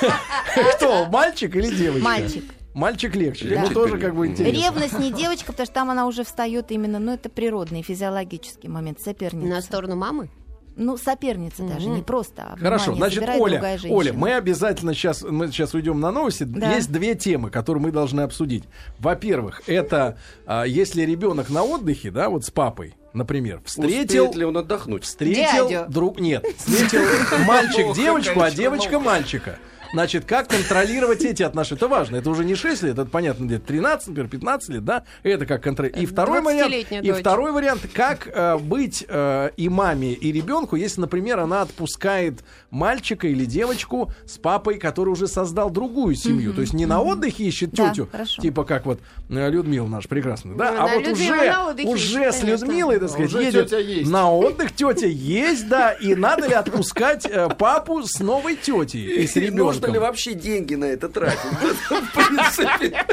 Кто, 0.76 1.04
мальчик 1.06 1.54
или 1.54 1.74
девочка? 1.74 2.04
Мальчик. 2.04 2.44
Мальчик 2.74 3.14
легче. 3.14 3.48
Да. 3.54 3.62
Ну, 3.68 3.74
тоже 3.74 3.98
как 3.98 4.14
бы 4.14 4.26
интересно. 4.28 4.56
Ревность 4.60 4.98
не 4.98 5.12
девочка, 5.12 5.52
потому 5.52 5.66
что 5.66 5.74
там 5.74 5.90
она 5.90 6.06
уже 6.06 6.24
встает 6.24 6.70
именно, 6.70 6.98
ну 6.98 7.12
это 7.12 7.28
природный, 7.28 7.82
физиологический 7.82 8.68
момент, 8.68 9.00
соперница. 9.00 9.46
На 9.46 9.60
сторону 9.60 9.96
мамы? 9.96 10.30
Ну, 10.74 10.96
соперница 10.96 11.64
даже, 11.64 11.88
Мгм. 11.88 11.96
не 11.96 12.02
просто. 12.02 12.44
а 12.52 12.56
Хорошо, 12.56 12.92
внимание 12.92 13.18
значит, 13.20 13.40
Оля. 13.42 13.78
Оля, 13.90 14.12
мы 14.14 14.32
обязательно 14.32 14.94
сейчас, 14.94 15.22
мы 15.22 15.48
сейчас 15.48 15.74
уйдем 15.74 16.00
на 16.00 16.10
новости. 16.10 16.44
Да. 16.44 16.74
Есть 16.74 16.90
две 16.90 17.14
темы, 17.14 17.50
которые 17.50 17.82
мы 17.82 17.92
должны 17.92 18.22
обсудить. 18.22 18.64
Во-первых, 18.98 19.60
это 19.66 20.16
а, 20.46 20.64
если 20.64 21.02
ребенок 21.02 21.50
на 21.50 21.62
отдыхе, 21.62 22.10
да, 22.10 22.30
вот 22.30 22.46
с 22.46 22.50
папой, 22.50 22.94
например, 23.12 23.60
встретил, 23.66 24.24
Успеет 24.24 24.34
ли 24.36 24.44
он 24.46 24.56
отдохнуть? 24.56 25.04
встретил 25.04 25.68
Дядю. 25.68 25.92
друг, 25.92 26.18
нет, 26.20 26.42
встретил 26.56 27.00
мальчик 27.46 27.94
девочку, 27.94 28.40
а 28.40 28.50
девочка 28.50 28.98
мальчика. 28.98 29.58
Значит, 29.92 30.24
как 30.24 30.48
контролировать 30.48 31.24
эти 31.24 31.42
отношения? 31.42 31.76
Это 31.78 31.88
важно. 31.88 32.16
Это 32.16 32.30
уже 32.30 32.44
не 32.44 32.54
6 32.54 32.82
лет, 32.82 32.92
это 32.92 33.04
понятно, 33.04 33.44
где 33.44 33.58
13, 33.58 34.08
например, 34.08 34.30
15 34.30 34.68
лет, 34.70 34.84
да? 34.84 35.04
Это 35.22 35.46
как 35.46 35.62
контролировать. 35.62 36.02
И 36.02 36.06
второй 36.06 36.40
вариант, 36.40 36.72
20-летняя 36.72 37.02
и 37.02 37.10
дочь. 37.10 37.20
второй 37.20 37.52
вариант, 37.52 37.82
как 37.92 38.28
э, 38.32 38.58
быть 38.58 39.04
э, 39.08 39.50
и 39.56 39.68
маме, 39.68 40.12
и 40.12 40.32
ребенку, 40.32 40.76
если, 40.76 41.00
например, 41.00 41.40
она 41.40 41.62
отпускает 41.62 42.42
мальчика 42.70 43.26
или 43.28 43.44
девочку 43.44 44.10
с 44.26 44.38
папой, 44.38 44.78
который 44.78 45.10
уже 45.10 45.26
создал 45.28 45.70
другую 45.70 46.14
семью. 46.14 46.54
То 46.54 46.62
есть 46.62 46.72
не 46.72 46.86
на 46.86 47.00
отдыхе 47.02 47.44
ищет 47.44 47.72
Да, 47.72 47.90
тетю, 47.90 48.08
хорошо. 48.10 48.40
типа 48.40 48.64
как 48.64 48.86
вот 48.86 49.00
э, 49.28 49.50
Людмила 49.50 49.86
наша 49.86 50.08
прекрасная, 50.08 50.54
да? 50.56 50.72
Ну, 50.72 50.78
а 50.82 50.86
да, 50.88 50.94
вот 50.94 51.06
Людмила 51.06 51.34
уже, 51.34 51.70
отдыхе 51.70 51.88
уже 51.88 52.32
с. 52.32 52.42
Людмилой, 52.42 52.98
так 52.98 53.10
сказать, 53.10 53.28
Уже 53.28 53.42
едет 53.42 53.66
тетя 53.66 53.78
есть. 53.78 54.10
на 54.10 54.30
отдых, 54.32 54.72
тетя 54.72 55.06
есть, 55.06 55.68
да, 55.68 55.92
и 55.92 56.14
надо 56.14 56.48
ли 56.48 56.54
отпускать 56.54 57.26
э, 57.26 57.48
папу 57.58 58.02
с 58.02 58.20
новой 58.20 58.56
тетей 58.56 59.06
и 59.22 59.26
с 59.26 59.36
ребенком? 59.36 59.81
Можно 59.82 59.92
ли 59.94 59.98
вообще 59.98 60.34
деньги 60.34 60.74
на 60.74 60.84
это 60.84 61.08
тратить? 61.08 61.40
В 61.90 62.12
принципе. 62.12 63.04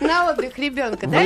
На 0.00 0.30
отдых 0.30 0.58
ребенка, 0.58 1.06
да. 1.06 1.22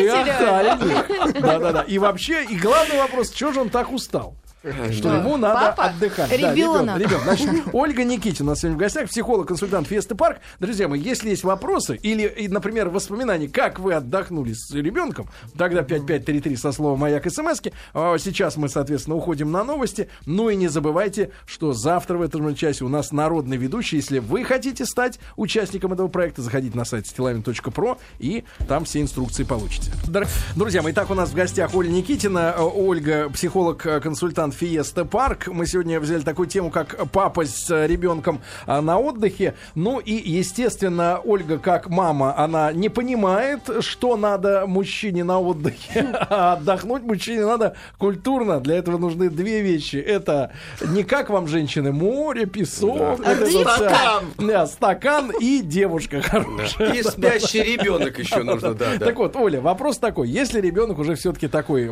Да-да-да. 1.40 1.82
И 1.82 1.98
вообще, 1.98 2.44
и 2.44 2.56
главный 2.56 2.98
вопрос, 2.98 3.32
что 3.34 3.52
же 3.52 3.60
он 3.60 3.70
так 3.70 3.90
устал? 3.92 4.34
Что 4.62 5.14
ему 5.14 5.36
надо 5.36 5.82
отдыхать. 5.82 6.30
Ребенок. 6.32 6.98
ребенок. 6.98 7.22
Значит, 7.22 7.50
Ольга 7.72 8.04
Никитина 8.04 8.48
у 8.48 8.52
нас 8.52 8.60
сегодня 8.60 8.76
в 8.76 8.80
гостях, 8.80 9.08
психолог-консультант 9.08 9.86
Фиеста 9.86 10.14
Парк. 10.14 10.38
Друзья 10.58 10.88
мои, 10.88 11.00
если 11.00 11.30
есть 11.30 11.44
вопросы 11.44 11.96
или, 11.96 12.48
например, 12.48 12.88
воспоминания, 12.88 13.48
как 13.48 13.78
вы 13.78 13.94
отдохнули 13.94 14.52
с 14.54 14.72
ребенком, 14.72 15.28
тогда 15.56 15.82
5533 15.82 16.56
со 16.56 16.72
словом 16.72 17.00
«Маяк» 17.00 17.30
смски. 17.30 17.72
А 17.94 18.18
Сейчас 18.18 18.56
мы, 18.56 18.68
соответственно, 18.68 19.16
уходим 19.16 19.52
на 19.52 19.64
новости. 19.64 20.08
Ну 20.26 20.50
и 20.50 20.56
не 20.56 20.68
забывайте, 20.68 21.30
что 21.46 21.72
завтра 21.72 22.18
в 22.18 22.22
этом 22.22 22.48
же 22.48 22.54
часе 22.54 22.84
у 22.84 22.88
нас 22.88 23.12
народный 23.12 23.56
ведущий. 23.56 23.96
Если 23.96 24.18
вы 24.18 24.44
хотите 24.44 24.84
стать 24.84 25.20
участником 25.36 25.92
этого 25.92 26.08
проекта, 26.08 26.42
заходите 26.42 26.76
на 26.76 26.84
сайт 26.84 27.04
stilamin.pro 27.04 27.98
и 28.18 28.44
там 28.66 28.84
все 28.84 29.00
инструкции 29.00 29.44
получите. 29.44 29.92
Друзья 30.56 30.82
мои, 30.82 30.92
так 30.92 31.10
у 31.10 31.14
нас 31.14 31.30
в 31.30 31.34
гостях 31.34 31.74
Оля 31.74 31.88
Никитина, 31.88 32.54
э, 32.56 32.62
Ольга, 32.62 33.28
психолог-консультант 34.48 34.54
Фиеста 34.54 35.04
Парк. 35.04 35.48
Мы 35.48 35.66
сегодня 35.66 36.00
взяли 36.00 36.22
такую 36.22 36.48
тему, 36.48 36.70
как 36.70 36.96
папа 37.10 37.44
с 37.44 37.70
ребенком 37.86 38.40
а, 38.66 38.80
на 38.80 38.98
отдыхе. 38.98 39.54
Ну 39.74 39.98
и, 39.98 40.12
естественно, 40.12 41.20
Ольга, 41.24 41.58
как 41.58 41.88
мама, 41.88 42.36
она 42.36 42.72
не 42.72 42.88
понимает, 42.88 43.60
что 43.80 44.16
надо 44.16 44.66
мужчине 44.66 45.24
на 45.24 45.38
отдыхе. 45.40 46.06
А 46.30 46.54
отдохнуть 46.54 47.02
мужчине 47.02 47.46
надо 47.46 47.74
культурно. 47.96 48.60
Для 48.60 48.76
этого 48.76 48.98
нужны 48.98 49.30
две 49.30 49.62
вещи. 49.62 49.96
Это 49.96 50.52
не 50.86 51.02
как 51.04 51.30
вам, 51.30 51.48
женщины, 51.48 51.92
море, 51.92 52.44
песок. 52.46 53.20
это 53.20 53.46
вот 53.46 53.66
вся- 53.66 53.76
Стакан. 53.76 54.24
Да, 54.38 54.66
стакан 54.66 55.32
и 55.40 55.60
девушка 55.60 56.20
хорошая. 56.20 56.92
И 56.92 57.02
спящий 57.02 57.62
ребенок 57.62 58.18
еще 58.18 58.42
нужно, 58.42 58.74
да, 58.74 58.96
да. 58.98 59.06
Так 59.06 59.16
вот, 59.16 59.36
Оля, 59.36 59.60
вопрос 59.60 59.98
такой. 59.98 60.28
Если 60.28 60.60
ребенок 60.60 60.98
уже 60.98 61.14
все-таки 61.14 61.48
такой... 61.48 61.88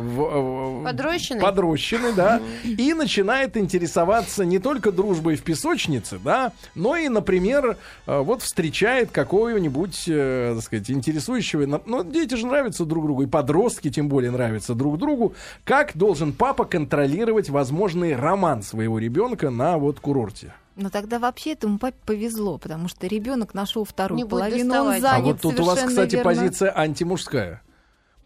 Подрощенный? 0.83 1.41
Подрощенный, 1.41 2.13
да. 2.13 2.41
И 2.63 2.93
начинает 2.93 3.57
интересоваться 3.57 4.45
не 4.45 4.59
только 4.59 4.91
дружбой 4.91 5.35
в 5.35 5.43
песочнице, 5.43 6.19
да, 6.23 6.51
но 6.75 6.95
и, 6.95 7.09
например, 7.09 7.77
э, 8.05 8.19
вот 8.19 8.41
встречает 8.41 9.11
какого-нибудь, 9.11 10.05
э, 10.07 10.53
так 10.55 10.63
сказать, 10.63 10.89
интересующего... 10.89 11.81
Ну, 11.85 12.03
дети 12.03 12.35
же 12.35 12.47
нравятся 12.47 12.85
друг 12.85 13.05
другу, 13.05 13.23
и 13.23 13.27
подростки 13.27 13.89
тем 13.89 14.09
более 14.09 14.31
нравятся 14.31 14.73
друг 14.73 14.97
другу. 14.97 15.33
Как 15.63 15.95
должен 15.95 16.33
папа 16.33 16.65
контролировать 16.65 17.49
возможный 17.49 18.15
роман 18.15 18.63
своего 18.63 18.99
ребенка 18.99 19.49
на 19.49 19.77
вот 19.77 19.99
курорте? 19.99 20.53
Но 20.77 20.91
тогда 20.91 21.17
вообще 21.17 21.53
этому 21.53 21.79
папе 21.79 21.97
повезло, 22.05 22.59
потому 22.59 22.87
что 22.87 23.07
ребенок 23.07 23.55
нашел 23.55 23.83
вторую 23.83 24.17
Не 24.17 24.25
половину, 24.25 24.75
он 24.75 24.89
А 24.89 24.95
А 24.95 24.99
занят 24.99 25.25
вот 25.25 25.41
тут 25.41 25.59
у 25.59 25.63
вас, 25.63 25.79
кстати, 25.81 26.15
верно. 26.15 26.31
позиция 26.31 26.77
антимужская. 26.77 27.61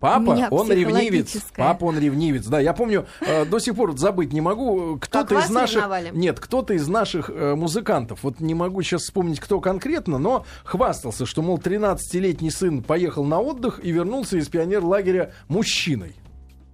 Папа, 0.01 0.47
он 0.49 0.71
ревнивец. 0.71 1.37
Папа, 1.55 1.85
он 1.85 1.99
ревнивец. 1.99 2.47
Да, 2.47 2.59
я 2.59 2.73
помню, 2.73 3.05
э, 3.21 3.45
до 3.45 3.59
сих 3.59 3.75
пор 3.75 3.95
забыть 3.95 4.33
не 4.33 4.41
могу. 4.41 4.97
Кто-то 4.99 5.39
из 5.39 5.49
наших... 5.51 5.75
ревновали? 5.75 6.09
Нет, 6.11 6.39
кто-то 6.39 6.73
из 6.73 6.87
наших 6.87 7.29
э, 7.29 7.53
музыкантов, 7.53 8.23
вот 8.23 8.39
не 8.39 8.55
могу 8.55 8.81
сейчас 8.81 9.03
вспомнить, 9.03 9.39
кто 9.39 9.59
конкретно, 9.59 10.17
но 10.17 10.43
хвастался, 10.63 11.27
что, 11.27 11.43
мол, 11.43 11.59
13-летний 11.59 12.49
сын 12.49 12.81
поехал 12.81 13.23
на 13.23 13.39
отдых 13.39 13.79
и 13.83 13.91
вернулся 13.91 14.37
из 14.37 14.49
пионер-лагеря 14.49 15.33
мужчиной. 15.47 16.15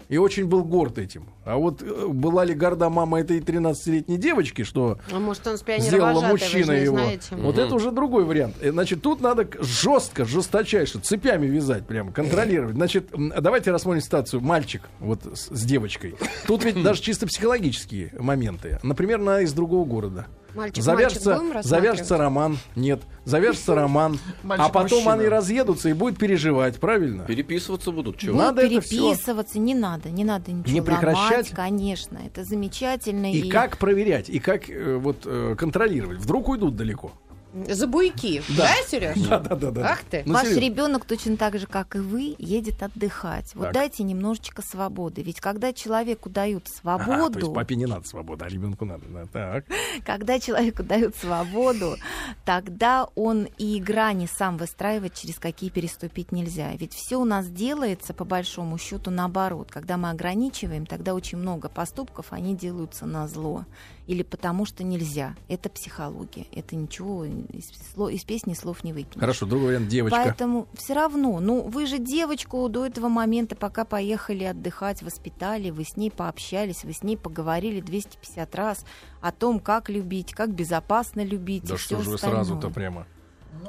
И 0.10 0.17
очень 0.17 0.46
был 0.46 0.63
горд 0.63 0.98
этим. 0.98 1.26
А 1.43 1.58
вот 1.58 1.82
э, 1.82 2.08
была 2.08 2.46
ли 2.46 2.54
горда 2.54 2.89
мама 2.89 3.20
этой 3.20 3.39
13-летней 3.39 4.17
девочки, 4.17 4.63
что 4.63 4.98
А 5.12 5.20
может, 5.20 5.46
он 5.48 5.58
с 5.58 5.62
сделала 5.62 6.22
мужчина 6.22 6.65
же 6.65 6.78
не 6.80 6.84
его. 6.86 6.98
знаете. 6.98 7.36
Вот 7.36 7.58
это 7.58 7.76
уже 7.76 7.91
другой 7.91 8.24
вариант. 8.24 8.56
Э, 8.62 8.72
Значит, 8.72 9.02
тут 9.02 9.20
надо 9.20 9.48
жестко, 9.60 10.24
жесточайше, 10.24 11.00
цепями 11.00 11.48
вязать, 11.48 11.86
прямо 11.86 12.12
контролировать. 12.12 12.76
Значит, 12.76 13.10
давайте 13.13 13.72
рассмотрим 13.72 14.02
ситуацию. 14.02 14.41
Мальчик 14.41 14.84
вот 15.00 15.26
с, 15.38 15.48
с 15.50 15.63
девочкой. 15.63 16.15
Тут 16.46 16.63
ведь 16.63 16.82
даже 16.84 17.02
чисто 17.02 17.28
психологические 17.28 18.13
моменты. 18.20 18.80
Например, 18.84 19.20
она 19.20 19.41
из 19.41 19.52
другого 19.52 19.84
города. 19.86 20.28
Мальчик, 20.55 20.83
завяжется, 20.83 21.38
мальчик 21.41 21.63
завяжется 21.63 22.17
роман. 22.17 22.57
Нет. 22.75 23.01
Завяжется 23.25 23.75
роман. 23.75 24.19
а 24.47 24.69
потом 24.69 25.07
они 25.10 25.27
разъедутся 25.27 25.89
и 25.89 25.93
будет 25.93 26.17
переживать, 26.17 26.79
правильно? 26.79 27.25
Переписываться 27.25 27.91
будут, 27.91 28.17
чего? 28.17 28.38
Надо 28.38 28.67
переписываться, 28.67 29.60
не 29.60 29.75
надо, 29.75 30.10
не 30.10 30.23
надо 30.23 30.51
ничего 30.51 30.73
Не 30.73 30.81
прекращать? 30.81 31.49
конечно, 31.49 32.19
это 32.25 32.43
замечательно. 32.43 33.31
И 33.31 33.49
как 33.49 33.77
проверять, 33.77 34.29
и 34.29 34.39
как 34.39 34.69
э, 34.69 34.97
вот 34.97 35.23
э, 35.25 35.55
контролировать? 35.57 36.19
Вдруг 36.19 36.49
уйдут 36.49 36.75
далеко. 36.75 37.12
За 37.67 37.88
буйки. 37.88 38.41
Да. 38.50 38.67
Да, 38.67 38.74
Сереж? 38.88 39.17
Да, 39.28 39.39
да, 39.39 39.56
да, 39.56 39.72
да. 39.72 39.89
Ах 39.91 40.04
ты. 40.04 40.24
Ну, 40.26 40.34
Ваш 40.34 40.52
ребенок 40.52 41.06
точно 41.06 41.38
так 41.38 41.58
же, 41.58 41.67
как 41.67 41.96
и 41.96 42.00
вы, 42.00 42.36
едет 42.38 42.84
отдыхать. 42.84 43.56
Вот 43.56 43.65
Так. 43.65 43.74
дайте 43.74 44.04
немножечко 44.04 44.62
свободы. 44.62 45.22
Ведь 45.22 45.39
когда 45.39 45.74
человеку 45.74 46.30
дают 46.30 46.67
Ага, 46.84 47.04
свободу, 47.04 47.34
то 47.34 47.39
есть 47.39 47.54
папе 47.54 47.76
не 47.76 47.86
надо 47.86 48.08
свобода, 48.08 48.46
а 48.46 48.50
ребенку 48.50 48.86
надо. 48.86 49.06
да, 49.08 49.26
так. 49.26 49.65
когда 50.06 50.39
человеку 50.39 50.84
дают 50.84 51.15
свободу, 51.15 51.96
тогда 52.46 53.08
он 53.15 53.48
и 53.58 53.80
грани 53.80 54.28
сам 54.28 54.58
выстраивает, 54.58 55.13
через 55.13 55.36
какие 55.39 55.70
переступить 55.70 56.32
нельзя. 56.32 56.72
Ведь 56.76 56.93
все 56.93 57.17
у 57.17 57.26
нас 57.26 57.48
делается, 57.48 58.13
по 58.13 58.26
большому 58.26 58.78
счету, 58.78 59.12
наоборот. 59.12 59.70
Когда 59.72 59.98
мы 59.98 60.10
ограничиваем, 60.10 60.86
тогда 60.86 61.13
очень 61.13 61.38
много 61.38 61.70
поступков, 61.70 62.28
они 62.32 62.56
делаются 62.56 63.06
на 63.06 63.28
зло. 63.28 63.65
Или 64.08 64.24
потому 64.24 64.65
что 64.65 64.84
нельзя. 64.84 65.36
Это 65.50 65.70
психология. 65.70 66.48
Это 66.54 66.76
ничего 66.76 67.26
из, 67.26 67.72
из 67.96 68.24
песни 68.24 68.54
слов 68.54 68.84
не 68.84 68.93
выкинешь. 68.93 69.20
Хорошо, 69.20 69.46
другой 69.46 69.67
вариант 69.67 69.89
девочка. 69.89 70.22
Поэтому 70.24 70.67
все 70.74 70.93
равно, 70.93 71.39
ну 71.39 71.62
вы 71.62 71.86
же 71.86 71.98
девочку 72.00 72.67
до 72.70 72.86
этого 72.86 73.10
момента, 73.10 73.56
пока 73.56 73.84
поехали 73.86 74.46
отдыхать, 74.46 75.02
воспитали, 75.02 75.70
вы 75.70 75.84
с 75.84 75.98
ней 75.98 76.10
пообщались, 76.10 76.84
вы 76.84 76.93
с 76.93 77.04
ней 77.04 77.17
поговорили 77.17 77.82
250 77.82 78.56
раз 78.56 78.86
о 79.22 79.32
том, 79.32 79.60
как 79.60 79.89
любить, 79.89 80.34
как 80.34 80.54
безопасно 80.54 81.24
любить. 81.24 81.65
Да 81.65 81.76
и 81.76 81.78
что 81.78 82.02
же 82.02 82.10
вы 82.10 82.17
сразу-то 82.17 82.70
прямо? 82.70 83.06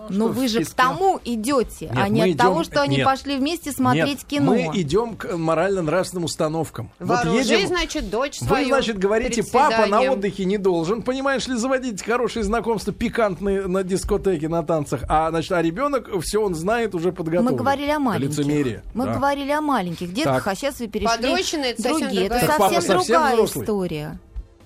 Но 0.09 0.27
что 0.27 0.29
в 0.29 0.37
вы 0.37 0.49
же 0.49 0.65
к 0.65 0.71
тому 0.71 1.21
идете, 1.25 1.87
Нет, 1.87 1.93
а 1.97 2.09
не 2.09 2.33
от 2.33 2.39
того, 2.39 2.63
идем- 2.63 2.65
что 2.65 2.83
они 2.83 2.97
нет. 2.97 3.05
пошли 3.05 3.37
вместе 3.37 3.73
смотреть 3.73 4.07
Нет, 4.09 4.25
кино. 4.25 4.53
мы 4.53 4.71
идем 4.75 5.17
к 5.17 5.37
морально-нравственным 5.37 6.25
установкам. 6.25 6.91
Вооружи, 6.99 7.67
значит, 7.67 8.11
дочь 8.11 8.41
Вы, 8.41 8.47
свою 8.47 8.69
значит, 8.69 8.99
говорите, 8.99 9.43
папа 9.45 9.87
на 9.87 10.01
отдыхе 10.03 10.45
не 10.45 10.59
должен, 10.59 11.03
понимаешь 11.03 11.47
ли, 11.47 11.57
заводить 11.57 12.03
хорошие 12.03 12.43
знакомства, 12.43 12.93
пикантные 12.93 13.67
на 13.67 13.83
дискотеке, 13.83 14.49
на 14.49 14.63
танцах. 14.63 15.05
А, 15.09 15.31
значит, 15.31 15.53
а 15.53 15.63
ребенок 15.63 16.09
все 16.23 16.43
он 16.43 16.55
знает, 16.55 16.95
уже 16.95 17.13
подготовлен. 17.13 17.53
Мы 17.53 17.57
говорили 17.57 17.91
о 17.91 17.99
маленьких. 17.99 18.39
Лицемерие. 18.39 18.83
Мы 18.95 19.07
да. 19.07 19.15
говорили 19.15 19.51
о 19.51 19.61
маленьких 19.61 20.13
детках, 20.13 20.45
Так. 20.45 20.53
а 20.53 20.55
сейчас 20.55 20.81
вы 20.81 20.89
перешли 20.89 21.17
Подрощенные 21.17 21.73
это 21.73 21.83
совсем 21.83 22.01
другие. 22.01 22.27
Это 22.27 22.35
другая 22.35 22.49
Так 22.49 22.59
папа 22.59 22.75
совсем 22.75 22.93
совсем 22.99 23.15
другая 23.17 23.35
взрослый? 23.35 23.65
история. 23.65 24.19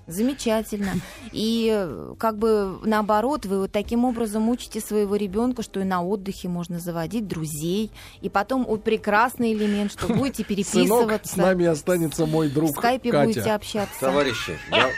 Замечательно. 0.06 0.94
И 1.32 1.70
э, 1.72 2.14
как 2.18 2.38
бы 2.38 2.78
наоборот, 2.84 3.46
вы 3.46 3.60
вот 3.60 3.72
таким 3.72 4.04
образом 4.04 4.48
учите 4.48 4.80
своего 4.80 5.16
ребенка, 5.16 5.62
что 5.62 5.80
и 5.80 5.84
на 5.84 6.02
отдыхе 6.02 6.48
можно 6.48 6.78
заводить 6.78 7.26
друзей. 7.26 7.90
И 8.20 8.28
потом 8.28 8.66
о, 8.68 8.76
прекрасный 8.76 9.52
элемент, 9.52 9.92
что 9.92 10.08
будете 10.08 10.44
Сынок, 10.44 10.48
переписываться. 10.48 11.32
с 11.32 11.36
нами 11.36 11.66
останется 11.66 12.26
мой 12.26 12.48
в 12.48 12.54
друг 12.54 12.70
скайпе 12.70 13.10
Катя. 13.10 13.26
будете 13.26 13.52
общаться. 13.52 14.00
Товарищи, 14.00 14.58
я 14.70 14.90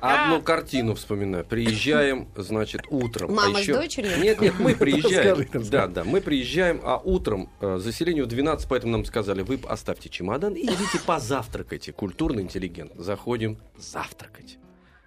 одну 0.00 0.42
картину 0.42 0.94
вспоминаю. 0.94 1.44
Приезжаем, 1.44 2.28
значит, 2.36 2.82
утром. 2.90 3.34
Мама 3.34 3.58
а 3.58 3.60
с 3.60 3.62
еще... 3.62 3.74
дочерью? 3.74 4.22
Нет, 4.22 4.40
нет, 4.40 4.54
мы 4.58 4.74
приезжаем. 4.78 5.38
Расскажи, 5.38 5.42
расскажи. 5.44 5.70
Да, 5.70 5.86
да, 5.86 6.04
мы 6.04 6.20
приезжаем, 6.20 6.80
а 6.82 6.98
утром 6.98 7.50
э, 7.60 7.78
заселению 7.78 8.26
в 8.26 8.28
12, 8.28 8.68
поэтому 8.68 8.92
нам 8.92 9.04
сказали, 9.04 9.42
вы 9.42 9.58
оставьте 9.66 10.08
чемодан 10.08 10.54
и 10.54 10.64
идите 10.64 10.98
позавтракайте. 11.04 11.92
Культурно, 11.92 12.40
интеллигентно. 12.40 13.02
Заходим 13.02 13.58
завтракать. 13.78 14.51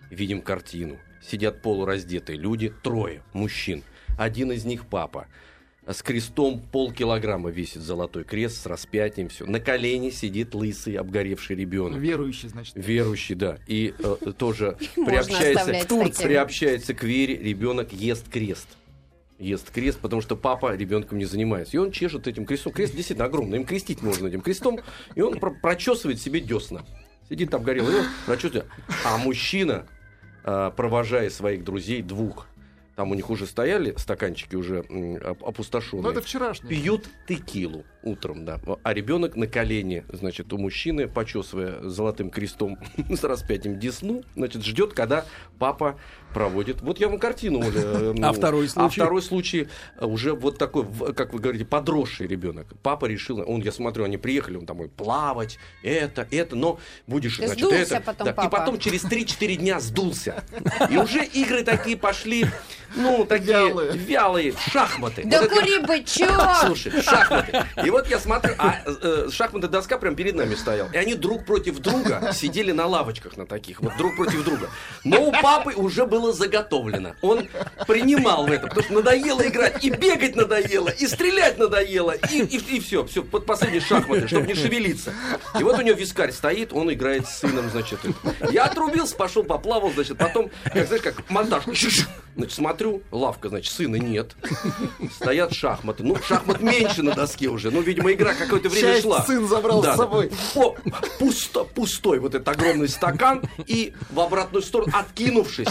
Видим 0.10 0.42
картину. 0.42 0.98
Сидят 1.22 1.62
полураздетые 1.62 2.38
люди, 2.38 2.74
трое 2.84 3.24
мужчин. 3.34 3.84
Один 4.18 4.52
из 4.52 4.66
них 4.66 4.86
папа. 4.88 5.28
С 5.88 6.02
крестом 6.02 6.62
полкилограмма 6.72 7.52
весит 7.52 7.82
золотой 7.82 8.24
крест 8.24 8.64
с 8.64 8.66
распятием, 8.66 9.30
все. 9.30 9.46
На 9.46 9.60
колене 9.60 10.10
сидит 10.12 10.56
лысый, 10.56 10.96
обгоревший 10.96 11.56
ребенок. 11.56 12.00
Верующий, 12.00 12.50
значит. 12.50 12.74
Верующий, 12.76 13.36
да. 13.36 13.60
И 13.68 13.94
э, 14.00 14.32
тоже 14.36 14.78
приобщается, 14.96 16.24
приобщается 16.24 16.94
к 16.96 17.04
вере, 17.04 17.38
ребенок 17.38 17.94
ест 17.94 18.28
крест. 18.30 18.68
Ест 19.38 19.70
крест, 19.70 20.00
потому 20.00 20.22
что 20.24 20.36
папа 20.36 20.76
ребенком 20.76 21.20
не 21.20 21.26
занимается. 21.26 21.78
И 21.78 21.80
он 21.80 21.92
чешет 21.92 22.26
этим 22.26 22.46
крестом. 22.46 22.74
Крест 22.74 22.96
действительно 22.96 23.26
огромный. 23.26 23.58
Им 23.60 23.66
крестить 23.66 24.02
можно 24.02 24.28
этим 24.28 24.42
крестом. 24.42 24.80
И 25.14 25.22
он 25.22 25.40
про- 25.40 25.52
прочесывает 25.52 26.20
себе 26.20 26.40
десна. 26.40 26.84
Сидит 27.30 27.52
там 27.52 27.62
горел, 27.62 27.88
и 27.90 27.96
он 27.96 28.06
прочесывает. 28.26 28.66
А 29.04 29.18
мужчина, 29.18 29.86
провожая 30.46 31.30
своих 31.30 31.64
друзей, 31.64 32.02
двух, 32.02 32.48
там 32.96 33.12
у 33.12 33.14
них 33.14 33.30
уже 33.30 33.46
стояли 33.46 33.94
стаканчики 33.98 34.56
уже 34.56 34.80
опустошенные. 35.42 36.04
Ну, 36.04 36.10
это 36.10 36.22
вчерашний. 36.22 36.70
Пьют 36.70 37.10
текилу 37.28 37.84
утром, 38.04 38.46
да. 38.46 38.60
А 38.84 38.94
ребенок 38.94 39.36
на 39.36 39.48
колене, 39.48 40.06
значит, 40.14 40.54
у 40.54 40.58
мужчины, 40.58 41.08
почесывая 41.08 41.82
золотым 41.82 42.30
крестом 42.30 42.78
с 43.10 43.24
распятием 43.24 43.80
десну, 43.80 44.24
значит, 44.36 44.64
ждет, 44.64 44.94
когда 44.94 45.26
папа 45.60 46.00
Проводит. 46.36 46.82
Вот 46.82 47.00
я 47.00 47.08
вам 47.08 47.18
картину 47.18 47.60
уже. 47.66 47.80
э, 47.80 48.14
А 48.22 48.34
второй 48.34 48.68
случай? 48.68 48.86
А 49.02 49.04
второй 49.04 49.22
случай 49.22 49.68
э, 49.98 50.06
уже 50.06 50.34
вот 50.34 50.58
такой, 50.58 50.86
как 51.16 51.32
вы 51.34 51.40
говорите, 51.40 51.64
подросший 51.64 52.28
ребенок. 52.28 52.68
Папа 52.84 53.06
решил, 53.06 53.42
он, 53.48 53.62
я 53.62 53.72
смотрю, 53.72 54.04
они 54.04 54.18
приехали, 54.18 54.58
он 54.58 54.66
домой 54.66 54.90
плавать, 54.90 55.58
это, 55.82 56.28
это, 56.32 56.58
но 56.58 56.78
будешь, 57.08 57.38
значит, 57.38 57.58
Сдулся 57.60 57.96
это. 57.96 58.02
потом 58.02 58.28
Да, 58.36 58.44
И 58.46 58.50
потом 58.50 58.80
через 58.80 59.06
3-4 59.06 59.56
дня 59.56 59.80
сдулся. 59.80 60.44
И 60.90 60.98
уже 60.98 61.24
игры 61.24 61.64
такие 61.64 61.96
пошли, 61.96 62.46
ну, 62.98 63.26
такие 63.26 63.54
Вялые. 63.70 63.92
вялые, 63.94 64.54
шахматы. 64.72 65.24
Да 65.26 65.42
Вот 65.42 65.52
это- 65.52 65.56
кури 65.62 65.80
бычок! 65.80 66.56
Слушай, 66.66 67.02
шахматы. 67.02 67.64
И 67.86 67.90
вот 67.90 68.10
я 68.10 68.20
смотрю, 68.20 68.54
а 68.58 68.76
э, 68.86 69.30
шахматная 69.32 69.70
доска 69.70 69.98
прям 69.98 70.16
перед 70.18 70.36
нами 70.36 70.56
стояла. 70.56 70.90
И 70.92 70.98
они 70.98 71.14
друг 71.16 71.46
против 71.46 71.80
друга 71.80 72.32
сидели 72.34 72.74
на 72.74 72.86
лавочках 72.88 73.38
на 73.38 73.46
таких, 73.46 73.80
вот 73.80 73.94
друг 73.98 74.18
против 74.18 74.44
друга. 74.44 74.70
Но 75.06 75.24
у 75.30 75.32
папы 75.32 75.72
уже 75.76 76.06
было 76.06 76.25
заготовлено. 76.34 77.16
Он 77.22 77.48
принимал 77.88 78.46
в 78.46 78.52
это, 78.52 78.68
потому 78.68 78.84
что 78.84 78.94
надоело 78.94 79.48
играть, 79.48 79.84
и 79.84 79.90
бегать 79.90 80.36
надоело, 80.36 80.90
и 80.90 81.08
стрелять 81.08 81.58
надоело, 81.58 82.12
и, 82.32 82.42
и, 82.42 82.80
все, 82.80 83.06
все, 83.06 83.24
под 83.24 83.46
последние 83.46 83.82
шахматы, 83.82 84.28
чтобы 84.28 84.48
не 84.48 84.56
шевелиться. 84.56 85.14
И 85.60 85.64
вот 85.64 85.80
у 85.80 85.82
него 85.82 85.98
вискарь 85.98 86.32
стоит, 86.32 86.74
он 86.74 86.92
играет 86.92 87.28
с 87.28 87.40
сыном, 87.40 87.70
значит. 87.70 88.00
Я 88.52 88.66
отрубился, 88.66 89.16
пошел, 89.16 89.44
поплавал, 89.44 89.92
значит, 89.92 90.18
потом, 90.18 90.52
как, 90.64 90.88
знаешь, 90.88 91.04
как 91.04 91.30
монтаж. 91.30 91.64
Значит, 92.36 92.54
смотрю, 92.54 93.02
лавка, 93.12 93.48
значит, 93.48 93.72
сына 93.74 93.96
нет. 93.96 94.36
Стоят 95.16 95.54
шахматы. 95.54 96.04
Ну, 96.04 96.18
шахмат 96.28 96.62
меньше 96.62 97.02
на 97.02 97.14
доске 97.16 97.48
уже. 97.48 97.72
Ну, 97.72 97.82
видимо, 97.82 98.12
игра 98.12 98.34
какое-то 98.34 98.68
время 98.68 98.88
Часть 98.94 99.04
шла. 99.04 99.24
сын 99.24 99.48
забрал 99.48 99.82
с 99.82 99.96
собой. 99.96 100.32
О, 100.56 100.76
пусто, 101.18 101.64
пустой 101.64 102.20
вот 102.20 102.36
этот 102.36 102.48
огромный 102.50 102.90
стакан 102.90 103.42
и 103.68 103.94
в 104.10 104.20
обратную 104.20 104.64
сторону, 104.64 104.92
откинувшись, 104.94 105.70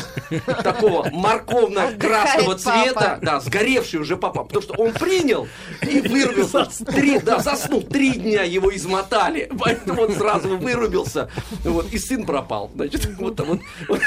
такого 0.63 1.11
морковно-красного 1.11 2.57
цвета, 2.57 2.95
папа. 2.95 3.19
да, 3.21 3.41
сгоревший 3.41 4.01
уже 4.01 4.17
папа, 4.17 4.45
потому 4.45 4.63
что 4.63 4.75
он 4.75 4.93
принял 4.93 5.47
и 5.83 6.01
вырубился. 6.01 6.65
Три, 6.87 7.19
да, 7.19 7.41
заснул. 7.41 7.83
Три 7.83 8.13
дня 8.13 8.43
его 8.43 8.75
измотали, 8.75 9.51
поэтому 9.59 10.03
он 10.03 10.15
сразу 10.15 10.57
вырубился. 10.57 11.29
Вот, 11.63 11.93
и 11.93 11.99
сын 11.99 12.25
пропал. 12.25 12.71
Значит, 12.75 13.07
вот, 13.19 13.39
вот, 13.41 13.61
вот, 13.89 14.01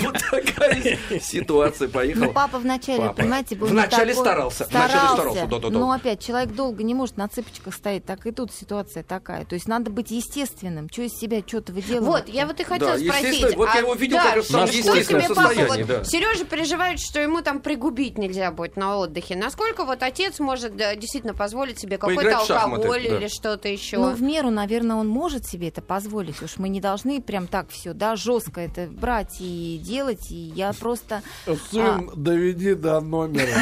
вот 0.00 0.16
такая 0.30 0.98
ситуация. 1.20 1.73
Поехал. 1.92 2.24
Ну, 2.24 2.32
папа 2.32 2.58
вначале, 2.58 3.00
Папа. 3.02 3.14
понимаете, 3.14 3.56
был 3.56 3.66
Вначале 3.68 4.14
такой- 4.14 4.24
старался, 4.24 4.66
вначале 4.70 5.08
старался, 5.08 5.46
да-да-да. 5.46 5.78
Но 5.78 5.90
опять, 5.92 6.24
человек 6.24 6.54
долго 6.54 6.82
не 6.82 6.94
может 6.94 7.16
на 7.16 7.28
цыпочках 7.28 7.74
стоять, 7.74 8.04
так 8.04 8.26
и 8.26 8.30
тут 8.30 8.52
ситуация 8.52 9.02
такая. 9.02 9.44
То 9.44 9.54
есть 9.54 9.68
надо 9.68 9.90
быть 9.90 10.10
естественным. 10.10 10.88
Что 10.90 11.02
из 11.02 11.12
себя 11.12 11.42
что-то 11.46 11.72
выделывать? 11.72 12.26
Вот, 12.26 12.34
я 12.34 12.46
вот 12.46 12.60
и 12.60 12.64
хотела 12.64 12.92
Да, 12.92 12.98
спросить. 12.98 13.56
вот 13.56 13.68
я 13.74 13.80
его 13.80 13.94
видел 13.94 14.18
как 14.18 14.36
раз 14.36 14.50
естественном 14.50 15.22
себе 15.22 15.34
папа, 15.34 15.52
вот 15.68 15.86
да. 15.86 16.04
Сережа 16.04 16.44
переживает, 16.44 17.00
что 17.00 17.20
ему 17.20 17.42
там 17.42 17.60
пригубить 17.60 18.18
нельзя 18.18 18.50
будет 18.50 18.76
на 18.76 18.98
отдыхе. 18.98 19.36
Насколько 19.36 19.84
вот 19.84 20.02
отец 20.02 20.38
может 20.38 20.76
да, 20.76 20.94
действительно 20.94 21.34
позволить 21.34 21.78
себе 21.78 21.98
какой-то 21.98 22.38
алкоголь 22.38 23.06
да. 23.08 23.16
или 23.18 23.28
что-то 23.28 23.68
еще? 23.68 23.98
Ну, 23.98 24.10
в 24.10 24.22
меру, 24.22 24.50
наверное, 24.50 24.96
он 24.96 25.08
может 25.08 25.46
себе 25.46 25.68
это 25.68 25.82
позволить. 25.82 26.40
Уж 26.42 26.58
мы 26.58 26.68
не 26.68 26.80
должны 26.80 27.20
прям 27.20 27.46
так 27.46 27.70
все, 27.70 27.92
да, 27.92 28.16
жестко 28.16 28.60
это 28.60 28.86
брать 28.86 29.36
и 29.40 29.80
делать. 29.82 30.30
И 30.30 30.52
я 30.54 30.72
просто... 30.72 31.22
Сын, 31.70 32.10
доведи 32.14 32.74
до 32.74 33.00
номера. 33.00 33.54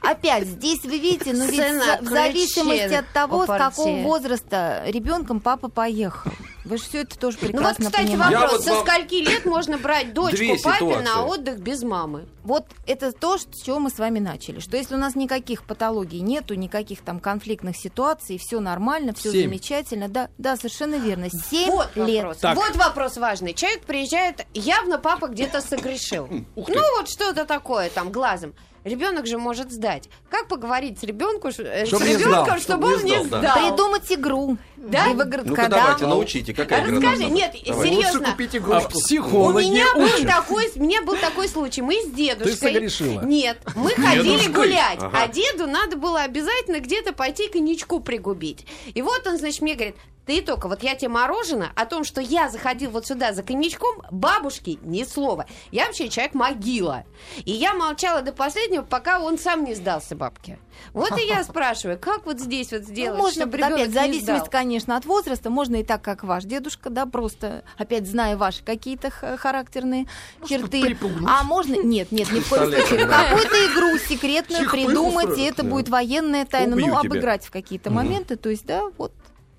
Опять, 0.00 0.46
здесь 0.46 0.82
вы 0.84 0.98
видите, 0.98 1.32
ну 1.32 1.46
ведь 1.46 1.60
в 2.02 2.08
зависимости 2.08 2.94
от 2.94 3.08
того, 3.12 3.44
с 3.44 3.46
какого 3.46 3.96
возраста 4.02 4.82
ребенком 4.86 5.40
папа 5.40 5.68
поехал. 5.68 6.30
Вы 6.64 6.76
же 6.76 6.84
все 6.84 7.02
это 7.02 7.18
тоже 7.18 7.38
Ну 7.40 7.46
вот, 7.48 7.52
прекрасно 7.52 7.84
кстати, 7.86 8.06
понимаете. 8.06 8.36
Вопрос. 8.36 8.52
вот 8.52 8.64
Со 8.64 8.74
вам- 8.74 8.86
скольки 8.86 9.14
лет 9.14 9.44
можно 9.46 9.78
брать 9.78 10.12
дочку 10.14 10.44
папе 10.62 11.00
на 11.00 11.24
отдых 11.24 11.58
без 11.60 11.82
мамы? 11.82 12.26
Вот 12.44 12.66
это 12.86 13.12
то, 13.12 13.38
с 13.38 13.46
чего 13.64 13.78
мы 13.78 13.90
с 13.90 13.98
вами 13.98 14.18
начали. 14.18 14.60
Что 14.60 14.76
если 14.76 14.94
у 14.94 14.98
нас 14.98 15.14
никаких 15.14 15.64
патологий 15.64 16.20
нету, 16.20 16.54
никаких 16.54 17.00
там 17.02 17.18
конфликтных 17.20 17.76
ситуаций, 17.76 18.38
все 18.38 18.60
нормально, 18.60 19.14
все 19.14 19.30
замечательно. 19.30 20.08
Да, 20.08 20.28
да, 20.38 20.56
совершенно 20.56 20.96
верно. 20.96 21.28
Семь 21.30 21.70
Вот 21.70 21.94
лет. 21.96 22.24
вопрос. 22.24 22.36
Так. 22.38 22.56
Вот 22.56 22.76
вопрос 22.76 23.16
важный. 23.16 23.54
Человек 23.54 23.84
приезжает, 23.84 24.46
явно 24.54 24.98
папа 24.98 25.28
где-то 25.28 25.60
согрешил. 25.60 26.28
Ух 26.56 26.66
ты. 26.66 26.74
Ну 26.74 26.82
вот 26.98 27.08
что-то 27.08 27.44
такое 27.46 27.90
там 27.90 28.10
глазом. 28.12 28.54
Ребенок 28.84 29.26
же 29.26 29.36
может 29.36 29.70
сдать. 29.72 30.08
Как 30.30 30.48
поговорить 30.48 30.98
с, 30.98 31.02
э, 31.04 31.86
Чтоб 31.86 32.00
с 32.02 32.06
не 32.06 32.14
ребенком, 32.16 32.44
сдал, 32.44 32.58
чтобы 32.58 32.60
чтоб 32.60 32.84
он 32.84 33.04
не 33.04 33.10
не 33.10 33.24
сдал, 33.24 33.40
сдал? 33.40 33.42
да. 33.42 33.54
Придумать 33.68 34.12
игру. 34.12 34.56
Да? 34.76 35.06
И 35.08 35.14
в 35.14 35.20
игры- 35.20 35.42
Ну-ка, 35.44 35.62
когда- 35.62 35.76
давайте, 35.82 36.06
научите, 36.06 36.54
какая 36.54 36.80
игра 36.84 36.92
Расскажи, 36.96 37.18
должна 37.18 37.36
нет, 37.36 37.52
быть? 37.52 37.64
Давай. 37.66 37.88
Лучше 37.88 38.00
серьезно. 38.00 38.30
купить 38.30 38.54
А 38.54 38.58
игрушку. 38.58 38.88
У 38.98 39.00
психологи 39.00 39.64
меня 39.66 39.94
был 39.94 40.04
учат. 40.04 40.26
такой, 40.26 40.70
у 40.74 40.80
меня 40.82 41.02
был 41.02 41.16
такой 41.16 41.48
случай. 41.48 41.82
Мы 41.82 42.00
с 42.02 42.06
дедушкой. 42.10 42.56
согрешила? 42.56 43.20
Нет, 43.22 43.58
мы 43.76 43.90
ходили 43.90 44.22
Дедушкой? 44.38 44.54
гулять, 44.54 44.98
Ага. 44.98 45.18
а 45.22 45.28
деду 45.28 45.66
надо 45.66 45.96
было 45.96 46.20
обязательно 46.22 46.80
где-то 46.80 47.12
пойти 47.12 47.48
коньячку 47.48 48.00
пригубить. 48.00 48.66
И 48.94 49.02
вот 49.02 49.26
он, 49.26 49.36
значит, 49.38 49.60
мне 49.60 49.74
говорит. 49.74 49.96
Ты 50.30 50.42
только, 50.42 50.68
вот 50.68 50.84
я 50.84 50.94
тебе 50.94 51.08
мороженое, 51.08 51.72
о 51.74 51.86
том, 51.86 52.04
что 52.04 52.20
я 52.20 52.48
заходил 52.48 52.92
вот 52.92 53.04
сюда 53.04 53.32
за 53.32 53.42
коньячком, 53.42 54.00
бабушки 54.12 54.78
ни 54.82 55.02
слова. 55.02 55.44
Я 55.72 55.86
вообще 55.86 56.08
человек 56.08 56.34
могила. 56.34 57.02
И 57.44 57.50
я 57.50 57.74
молчала 57.74 58.22
до 58.22 58.30
последнего, 58.32 58.82
пока 58.82 59.18
он 59.18 59.40
сам 59.40 59.64
не 59.64 59.74
сдался 59.74 60.14
бабке. 60.14 60.60
Вот 60.92 61.18
и 61.18 61.26
я 61.26 61.42
спрашиваю, 61.50 61.98
как 61.98 62.26
вот 62.26 62.38
здесь 62.38 62.70
вот 62.70 62.82
Ну, 62.82 62.86
сделать, 62.86 63.18
можно, 63.18 63.42
чтобы 63.42 63.58
опять, 63.58 63.88
не 63.88 63.92
зависимость, 63.92 64.44
сдал? 64.44 64.50
конечно, 64.50 64.96
от 64.96 65.04
возраста. 65.04 65.50
Можно 65.50 65.80
и 65.80 65.82
так, 65.82 66.00
как 66.00 66.22
ваш 66.22 66.44
дедушка, 66.44 66.90
да, 66.90 67.06
просто, 67.06 67.64
опять, 67.76 68.06
зная 68.06 68.36
ваши 68.36 68.62
какие-то 68.62 69.10
характерные 69.10 70.06
черты. 70.48 70.80
припугнуть. 70.80 71.28
А 71.28 71.42
можно... 71.42 71.74
Нет, 71.74 72.12
нет, 72.12 72.30
ни 72.30 72.38
в 72.38 72.48
коем 72.48 72.70
случае. 72.70 73.04
Какую-то 73.04 73.66
игру 73.66 73.98
секретную 73.98 74.70
придумать, 74.70 75.36
и 75.36 75.42
это 75.42 75.64
будет 75.64 75.88
военная 75.88 76.44
тайна. 76.44 76.76
Ну, 76.76 76.96
обыграть 76.96 77.44
в 77.44 77.50
какие-то 77.50 77.90
моменты. 77.90 78.36
То 78.36 78.48
есть, 78.48 78.64
да, 78.64 78.84
вот. 78.96 79.12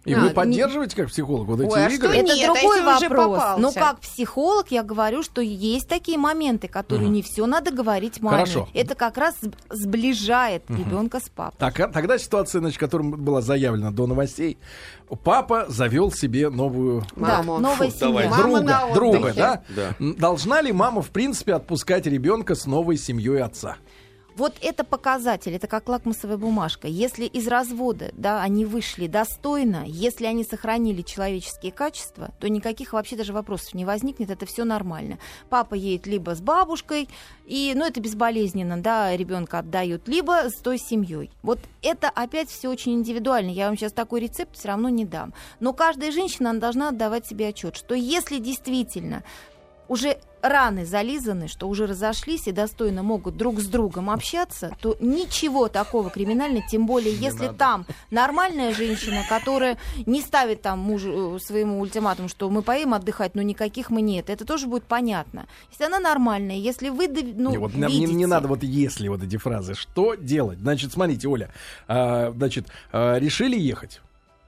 И 0.04 0.14
А, 0.14 0.20
вы 0.20 0.28
не- 0.30 0.34
поддерживаете 0.34 0.96
как 0.96 1.10
психолог 1.10 1.48
вот 1.48 1.62
эти 1.62 1.70
Ой, 1.70 1.86
а 1.86 1.90
что 1.90 1.96
игры? 2.08 2.18
Нет, 2.18 2.30
Это 2.30 2.34
а 2.34 2.46
другой 2.56 2.80
уже 2.82 3.10
вопрос. 3.10 3.44
Но 3.60 3.72
как 3.72 4.00
психолог 4.00 4.72
я 4.72 4.82
говорю, 4.82 5.22
что 5.22 5.42
есть 5.42 5.88
такие 5.88 6.18
моменты, 6.18 6.68
которые 6.68 7.10
не 7.10 7.22
все 7.22 7.46
надо 7.46 7.70
говорить 7.72 8.20
маме. 8.20 8.38
Хорошо. 8.38 8.68
Это 8.74 8.96
как 8.96 9.18
раз 9.18 9.36
сб- 9.42 9.54
сближает 9.70 10.64
ребенка 10.70 11.20
с 11.20 11.30
папой. 11.30 11.56
Так, 11.60 11.80
а 11.80 11.88
тогда 11.88 12.18
ситуация, 12.18 12.60
значит, 12.62 12.80
которая 12.80 13.10
была 13.10 13.42
заявлена 13.42 13.92
до 13.92 14.08
новостей. 14.08 14.58
Папа 15.24 15.66
завел 15.68 16.12
себе 16.12 16.50
новую 16.50 17.04
Маму. 17.16 17.56
Да, 17.58 17.60
новая 17.70 17.90
Фу, 17.92 18.00
давай. 18.00 18.24
семья. 18.24 18.38
Мама 18.38 18.60
друга, 18.62 18.94
друга, 18.94 19.34
да? 19.36 19.62
Да. 19.70 19.96
Должна 20.00 20.62
ли 20.62 20.72
мама, 20.72 21.02
в 21.02 21.10
принципе, 21.10 21.54
отпускать 21.54 22.06
ребенка 22.08 22.56
с 22.56 22.66
новой 22.66 22.98
семьей 22.98 23.42
отца? 23.44 23.76
Вот 24.36 24.56
это 24.62 24.84
показатель, 24.84 25.54
это 25.54 25.68
как 25.68 25.90
лакмусовая 25.90 26.38
бумажка. 26.38 26.88
Если 26.88 27.26
из 27.26 27.48
развода, 27.48 28.12
да, 28.14 28.42
они 28.42 28.66
вышли 28.66 29.08
достойно, 29.08 29.84
если 29.86 30.26
они 30.26 30.44
сохранили 30.44 31.02
человеческие 31.02 31.72
качества, 31.72 32.32
то 32.40 32.48
никаких 32.48 32.94
вообще 32.94 33.16
даже 33.16 33.34
вопросов 33.34 33.74
не 33.74 33.84
возникнет, 33.84 34.32
это 34.32 34.46
все 34.46 34.64
нормально. 34.64 35.20
Папа 35.50 35.76
едет 35.76 36.08
либо 36.08 36.34
с 36.34 36.42
бабушкой, 36.42 37.10
и, 37.46 37.74
ну, 37.76 37.86
это 37.86 38.00
безболезненно, 38.00 38.82
да, 38.82 39.16
ребенка 39.16 39.60
отдают, 39.60 40.08
либо 40.08 40.50
с 40.50 40.56
той 40.56 40.78
семьей. 40.78 41.30
Вот 41.44 41.60
это 41.82 42.10
опять 42.10 42.50
все 42.50 42.70
очень 42.70 42.94
индивидуально. 42.94 43.50
Я 43.50 43.68
вам 43.68 43.78
сейчас 43.78 43.92
такой 43.92 44.22
рецепт 44.22 44.56
все 44.56 44.70
равно 44.70 44.90
не 44.90 45.06
дам. 45.06 45.34
Но 45.60 45.74
каждая 45.74 46.12
женщина 46.12 46.54
должна 46.54 46.90
отдавать 46.90 47.28
себе 47.28 47.50
отчет, 47.50 47.76
что 47.76 47.96
если 47.96 48.38
действительно 48.38 49.24
уже 49.88 50.18
раны 50.42 50.86
зализаны, 50.86 51.48
что 51.48 51.68
уже 51.68 51.88
разошлись 51.88 52.48
и 52.48 52.52
достойно 52.52 53.04
могут 53.04 53.38
друг 53.38 53.60
с 53.60 53.68
другом 53.68 54.10
общаться, 54.10 54.76
то 54.82 54.98
ничего 55.00 55.68
такого 55.68 56.10
криминального, 56.10 56.64
тем 56.68 56.86
более 56.86 57.14
если 57.16 57.48
там 57.48 57.86
нормальная 58.10 58.74
женщина, 58.74 59.24
которая 59.28 59.78
не 60.06 60.22
ставит 60.22 60.62
там 60.62 60.80
мужу 60.80 61.36
э, 61.36 61.40
своему 61.40 61.80
ультиматум, 61.80 62.28
что 62.28 62.50
мы 62.50 62.62
поедем 62.62 62.94
отдыхать, 62.94 63.36
но 63.36 63.42
никаких 63.42 63.90
мы 63.90 64.02
нет, 64.02 64.30
это 64.30 64.46
тоже 64.46 64.68
будет 64.68 64.84
понятно. 64.84 65.48
Если 65.72 65.86
она 65.86 66.00
нормальная, 66.00 66.58
если 66.58 66.90
вы 66.90 67.08
ну, 67.08 67.52
не, 67.52 67.58
вот 67.58 67.76
нам 67.76 67.92
не, 67.92 68.00
не 68.00 68.06
видите- 68.06 68.28
надо 68.28 68.48
вот 68.48 68.64
если 68.64 69.08
вот 69.08 69.24
эти 69.24 69.38
фразы. 69.38 69.76
Что 69.76 70.16
делать? 70.16 70.60
Значит, 70.60 70.92
смотрите, 70.92 71.28
Оля, 71.28 71.50
а, 71.88 72.32
значит, 72.32 72.68
а, 72.92 73.18
решили 73.18 73.58
ехать. 73.58 74.02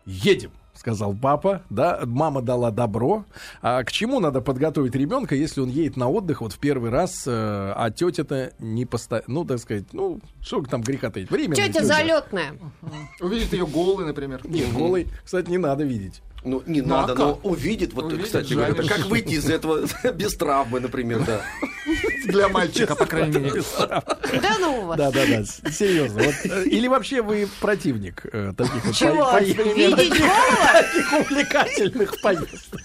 Едем. 0.06 0.52
Сказал 0.84 1.16
папа, 1.16 1.62
да, 1.70 2.02
мама 2.06 2.42
дала 2.42 2.70
добро. 2.70 3.24
А 3.62 3.82
к 3.86 3.92
чему 3.94 4.20
надо 4.20 4.42
подготовить 4.42 4.94
ребенка, 4.96 5.34
если 5.34 5.62
он 5.62 5.70
едет 5.70 5.96
на 5.96 6.10
отдых 6.10 6.42
вот 6.42 6.52
в 6.52 6.60
первый 6.60 6.90
раз, 6.90 7.24
э, 7.26 7.32
а 7.32 7.90
тетя-то 7.90 8.52
не 8.60 8.86
постоянно, 8.86 9.24
ну, 9.30 9.46
так 9.46 9.60
сказать, 9.60 9.86
ну, 9.94 10.20
что 10.42 10.62
там 10.64 10.82
греха 10.82 11.10
таить, 11.10 11.32
время. 11.32 11.56
Тетя 11.56 11.86
залетная. 11.86 12.58
Увидит 13.22 13.54
ее 13.54 13.66
голой, 13.66 14.06
например. 14.06 14.42
Нет, 14.44 14.74
голый, 14.74 15.08
кстати, 15.24 15.50
не 15.50 15.58
надо 15.58 15.86
видеть. 15.86 16.22
Ну, 16.44 16.62
не 16.66 16.82
Ну, 16.82 16.96
а 16.96 17.02
надо, 17.02 17.16
как? 17.16 17.26
но 17.26 17.40
увидит, 17.44 17.94
вот, 17.94 18.08
Увидит, 18.08 18.26
кстати 18.26 18.54
говоря, 18.54 18.74
это 18.74 18.84
жаль. 18.84 18.98
как 18.98 19.10
выйти 19.10 19.36
из 19.36 19.50
этого 19.50 19.86
без 20.16 20.34
травмы, 20.34 20.82
например, 20.82 21.24
да. 21.26 21.40
Для 22.24 22.50
мальчика, 22.50 22.96
по 22.96 23.06
крайней 23.06 23.40
мере. 23.40 23.62
Да 23.78 24.58
ну 24.60 24.86
вас. 24.86 24.98
Да, 24.98 25.12
да, 25.12 25.22
да, 25.26 25.72
серьезно. 25.72 26.24
Вот, 26.24 26.36
э, 26.46 26.64
или 26.66 26.88
вообще 26.88 27.22
вы 27.22 27.48
противник 27.60 28.26
э, 28.32 28.54
таких 28.58 28.86
вот 28.86 28.96
Чего? 28.96 29.32
по-? 29.32 29.40
Видеть 29.40 29.96
таких 29.96 31.14
увлекательных 31.20 32.22
поездок. 32.22 32.82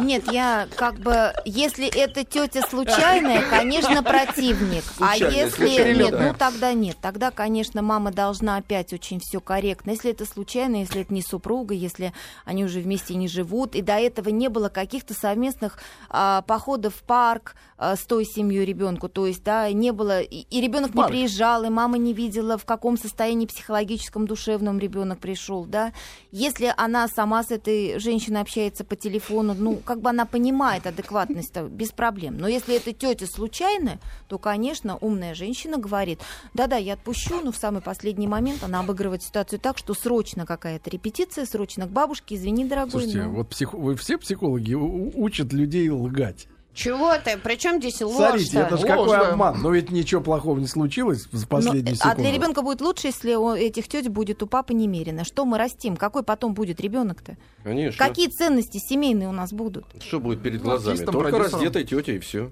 Нет, 0.00 0.30
я 0.32 0.68
как 0.76 0.98
бы, 0.98 1.32
если 1.44 1.86
это 1.86 2.24
тетя 2.24 2.62
случайная, 2.62 3.42
конечно, 3.48 4.02
противник. 4.02 4.84
А 5.00 5.16
если 5.16 5.94
нет, 5.94 6.12
ну 6.18 6.34
тогда 6.36 6.72
нет. 6.72 6.96
Тогда, 7.00 7.30
конечно, 7.30 7.82
мама 7.82 8.10
должна 8.10 8.56
опять 8.56 8.92
очень 8.92 9.20
все 9.20 9.40
корректно. 9.40 9.90
Если 9.90 10.10
это 10.10 10.24
случайно, 10.24 10.76
если 10.76 11.02
это 11.02 11.12
не 11.12 11.22
супруга, 11.22 11.74
если 11.74 12.12
они 12.44 12.64
уже 12.64 12.80
вместе 12.80 13.14
не 13.14 13.28
живут, 13.28 13.74
и 13.74 13.82
до 13.82 13.94
этого 13.94 14.30
не 14.30 14.48
было 14.48 14.68
каких-то 14.68 15.14
совместных 15.14 15.78
а, 16.08 16.42
походов 16.42 16.94
в 16.96 17.02
парк 17.02 17.54
а, 17.82 17.96
с 17.96 18.04
той 18.04 18.24
семьей 18.24 18.64
ребенку, 18.64 19.08
то 19.08 19.26
есть, 19.26 19.42
да, 19.42 19.70
не 19.72 19.90
было, 19.90 20.20
и, 20.20 20.60
ребенок 20.60 20.94
не 20.94 21.02
приезжал, 21.02 21.64
и 21.64 21.68
мама 21.68 21.98
не 21.98 22.12
видела, 22.12 22.56
в 22.56 22.64
каком 22.64 22.96
состоянии 22.96 23.46
психологическом, 23.46 24.24
душевном 24.28 24.78
ребенок 24.78 25.18
пришел, 25.18 25.64
да. 25.64 25.92
Если 26.30 26.72
она 26.76 27.08
сама 27.08 27.42
с 27.42 27.50
этой 27.50 27.98
женщиной 27.98 28.40
общается 28.40 28.84
по 28.84 28.94
телефону, 28.94 29.54
ну, 29.58 29.74
как 29.84 30.00
бы 30.00 30.10
она 30.10 30.26
понимает 30.26 30.86
адекватность, 30.86 31.56
без 31.56 31.90
проблем. 31.90 32.38
Но 32.38 32.46
если 32.46 32.76
это 32.76 32.92
тетя 32.92 33.26
случайная, 33.26 33.98
то, 34.28 34.38
конечно, 34.38 34.96
умная 35.00 35.34
женщина 35.34 35.76
говорит, 35.76 36.20
да-да, 36.54 36.76
я 36.76 36.92
отпущу, 36.92 37.40
но 37.42 37.50
в 37.50 37.56
самый 37.56 37.82
последний 37.82 38.28
момент 38.28 38.62
она 38.62 38.78
обыгрывает 38.78 39.24
ситуацию 39.24 39.58
так, 39.58 39.76
что 39.76 39.94
срочно 39.94 40.46
какая-то 40.46 40.88
репетиция, 40.88 41.46
срочно 41.46 41.86
к 41.86 41.90
бабушке, 41.90 42.36
извини, 42.36 42.64
дорогой. 42.64 42.92
Слушайте, 42.92 43.24
но- 43.24 43.30
вот 43.30 43.48
псих... 43.48 43.74
вы 43.74 43.96
все 43.96 44.18
психологи 44.18 44.74
учат 44.74 45.52
людей 45.52 45.90
лгать. 45.90 46.46
Чего 46.74 47.12
ты? 47.22 47.36
Причем 47.36 47.78
здесь 47.80 47.96
Смотрите, 47.96 48.58
ложь-то? 48.58 48.58
это 48.60 48.76
же 48.78 48.82
Ложь, 48.86 48.90
какой 48.90 49.08
да. 49.18 49.28
обман. 49.32 49.60
Но 49.60 49.70
ведь 49.70 49.90
ничего 49.90 50.20
плохого 50.22 50.58
не 50.58 50.66
случилось 50.66 51.26
в 51.30 51.40
Но, 51.40 51.46
последнюю 51.46 51.92
а 51.92 51.96
секунду. 51.96 52.16
для 52.22 52.32
ребенка 52.32 52.62
будет 52.62 52.80
лучше, 52.80 53.08
если 53.08 53.34
у 53.34 53.52
этих 53.52 53.88
теть 53.88 54.08
будет 54.08 54.42
у 54.42 54.46
папы 54.46 54.72
немерено. 54.72 55.24
Что 55.24 55.44
мы 55.44 55.58
растим? 55.58 55.96
Какой 55.96 56.22
потом 56.22 56.54
будет 56.54 56.80
ребенок-то? 56.80 57.36
Конечно. 57.62 57.98
Какие 58.06 58.28
ценности 58.28 58.78
семейные 58.78 59.28
у 59.28 59.32
нас 59.32 59.52
будут? 59.52 59.84
Что 60.00 60.18
будет 60.18 60.42
перед 60.42 60.60
Ну, 60.60 60.70
глазами? 60.70 60.92
артистом, 60.94 61.12
Только 61.14 61.38
раздетая 61.38 61.84
тетя 61.84 62.12
и 62.12 62.18
все. 62.18 62.50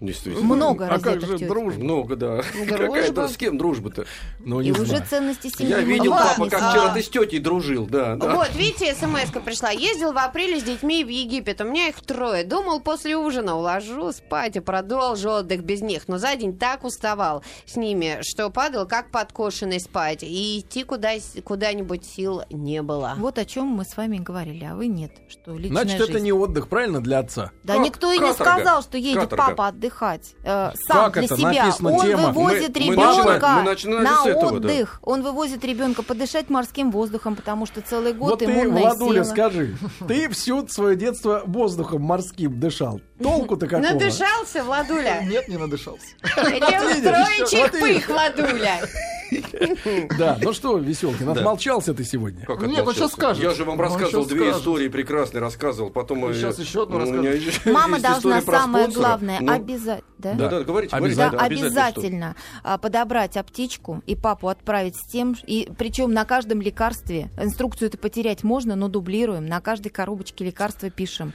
Действительно. 0.00 0.46
Много 0.54 0.86
А 0.86 0.98
как 0.98 1.20
же 1.20 1.38
дружба? 1.38 1.78
Много, 1.78 2.16
да. 2.16 2.36
Дружба. 2.54 2.86
Какая-то 2.86 3.28
с 3.28 3.36
кем 3.36 3.58
дружба-то? 3.58 4.06
Ну, 4.38 4.60
И 4.60 4.66
не 4.66 4.72
уже 4.72 4.86
знаю. 4.86 5.04
ценности 5.06 5.48
семьи. 5.48 5.70
Я 5.70 5.80
видел, 5.80 6.12
папа, 6.12 6.48
как 6.48 6.62
а- 6.62 6.70
вчера 6.70 6.94
ты 6.94 7.02
с 7.02 7.08
тетей 7.10 7.38
дружил, 7.38 7.86
да. 7.86 8.16
да. 8.16 8.34
Вот, 8.34 8.48
видите, 8.54 8.94
смс 8.94 9.30
пришла. 9.44 9.70
Ездил 9.70 10.12
в 10.12 10.18
апреле 10.18 10.58
с 10.58 10.62
детьми 10.62 11.04
в 11.04 11.08
Египет. 11.08 11.60
У 11.60 11.64
меня 11.64 11.88
их 11.88 12.00
трое. 12.00 12.44
Думал, 12.44 12.80
после 12.80 13.16
ужина 13.16 13.56
уложу 13.56 14.10
спать 14.12 14.56
и 14.56 14.60
продолжу 14.60 15.30
отдых 15.30 15.62
без 15.64 15.82
них. 15.82 16.08
Но 16.08 16.16
за 16.16 16.34
день 16.34 16.56
так 16.56 16.84
уставал 16.84 17.42
с 17.66 17.76
ними, 17.76 18.20
что 18.22 18.48
падал 18.48 18.86
как 18.88 19.10
подкошенный 19.10 19.80
спать. 19.80 20.22
И 20.22 20.60
идти 20.60 20.84
куда, 20.84 21.10
куда-нибудь 21.44 22.06
сил 22.06 22.42
не 22.50 22.80
было. 22.80 23.14
Вот 23.18 23.36
о 23.38 23.44
чем 23.44 23.66
мы 23.66 23.84
с 23.84 23.96
вами 23.98 24.16
говорили, 24.16 24.64
а 24.64 24.74
вы 24.74 24.86
нет. 24.86 25.12
Что 25.28 25.52
личная 25.58 25.82
Значит, 25.82 26.00
это 26.00 26.12
жизнь. 26.12 26.24
не 26.24 26.32
отдых, 26.32 26.68
правильно, 26.68 27.02
для 27.02 27.18
отца? 27.18 27.50
Да 27.64 27.74
Как- 27.74 27.84
никто 27.84 28.10
и 28.12 28.18
не 28.18 28.32
сказал, 28.32 28.82
что 28.82 28.96
едет 28.96 29.20
Каторга. 29.24 29.48
папа 29.48 29.59
отдыхать. 29.68 30.34
Э, 30.44 30.70
сам 30.86 31.04
Как 31.06 31.12
для 31.14 31.22
это? 31.24 31.36
себя. 31.36 31.64
Написано 31.64 31.90
Он 31.92 32.00
тема. 32.06 32.28
вывозит 32.32 32.74
Мы- 32.76 32.84
мы 32.86 32.92
ребенка 32.92 33.48
мы 33.56 33.62
начинали 33.62 34.04
на 34.04 34.22
с 34.22 34.26
этого, 34.26 34.50
да. 34.60 34.68
отдых. 34.68 34.98
Он 35.02 35.22
вывозит 35.22 35.64
ребенка 35.64 36.02
подышать 36.02 36.50
морским 36.50 36.90
воздухом, 36.90 37.36
потому 37.36 37.66
что 37.66 37.80
целый 37.80 38.12
год 38.12 38.30
Вот 38.30 38.38
ты, 38.40 38.44
иммунная 38.46 38.82
Владуля, 38.82 39.24
сила. 39.24 39.32
скажи, 39.32 39.76
ты 40.08 40.28
всю 40.30 40.66
свое 40.68 40.96
детство 40.96 41.42
воздухом 41.46 42.02
морским 42.02 42.58
дышал. 42.60 43.00
Толку-то 43.22 43.66
какого? 43.66 43.82
Надышался, 43.92 44.64
Владуля? 44.64 45.20
Нет, 45.28 45.48
не 45.48 45.56
надышался. 45.58 46.06
Троечек 46.22 47.72
вот 47.72 47.80
пых, 47.80 48.08
Владуля. 48.08 48.80
Да, 50.18 50.38
ну 50.42 50.52
что, 50.52 50.78
Веселкин, 50.78 51.28
отмолчался 51.28 51.94
ты 51.94 52.04
сегодня. 52.04 52.40
Нет, 52.40 52.48
он 52.50 52.64
отмолчался? 52.64 52.98
щас 53.00 53.12
скажет. 53.12 53.42
Я 53.42 53.50
же 53.54 53.64
вам 53.64 53.74
Он 53.78 53.84
рассказывал 53.84 54.26
две 54.26 54.50
истории 54.50 54.88
прекрасные, 54.88 55.40
рассказывал. 55.40 55.90
Потом 55.90 56.32
Сейчас 56.34 56.58
еще 56.58 56.82
одну 56.82 56.98
ну, 56.98 57.04
у 57.04 57.08
меня 57.12 57.30
расскажешь. 57.32 57.54
еще 57.60 57.72
Мама 57.72 58.00
должна 58.00 58.40
самое 58.42 58.88
главное 58.88 59.38
Ну, 59.40 59.52
обязательно. 59.52 60.04
Да? 60.18 60.34
Да, 60.34 60.62
говорите, 60.62 60.94
Обязательно. 60.94 62.36
а, 62.62 62.76
подобрать 62.78 63.36
аптечку 63.36 64.02
и 64.06 64.14
папу 64.14 64.48
отправить 64.48 64.96
с 64.96 65.06
тем, 65.06 65.34
и 65.46 65.70
причем 65.78 66.12
на 66.12 66.24
каждом 66.24 66.60
лекарстве, 66.60 67.30
инструкцию 67.40 67.88
это 67.88 67.96
потерять 67.98 68.42
можно, 68.42 68.76
но 68.76 68.88
дублируем, 68.88 69.46
на 69.46 69.60
каждой 69.60 69.88
коробочке 69.88 70.44
лекарства 70.44 70.90
пишем. 70.90 71.32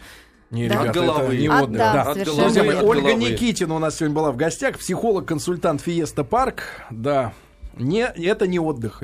Не, 0.51 0.67
Да. 0.69 0.75
ребята, 0.84 0.89
От 0.89 0.95
головы. 0.95 1.23
это 1.25 1.36
не 1.38 1.47
От- 1.47 1.63
отдых. 1.63 1.77
да, 1.79 1.93
Да. 1.93 2.13
совершенно 2.13 2.41
Друзья 2.43 2.63
мои. 2.63 2.75
От 2.75 2.84
Ольга 2.84 3.08
головы. 3.08 3.23
Никитина 3.31 3.75
у 3.75 3.79
нас 3.79 3.97
сегодня 3.97 4.15
была 4.15 4.31
в 4.31 4.38
гостях, 4.38 4.77
психолог-консультант 4.77 5.81
Фиеста 5.81 6.23
Парк. 6.23 6.63
Да, 6.91 7.34
не, 7.78 8.06
это 8.06 8.48
не 8.48 8.60
отдых, 8.60 9.02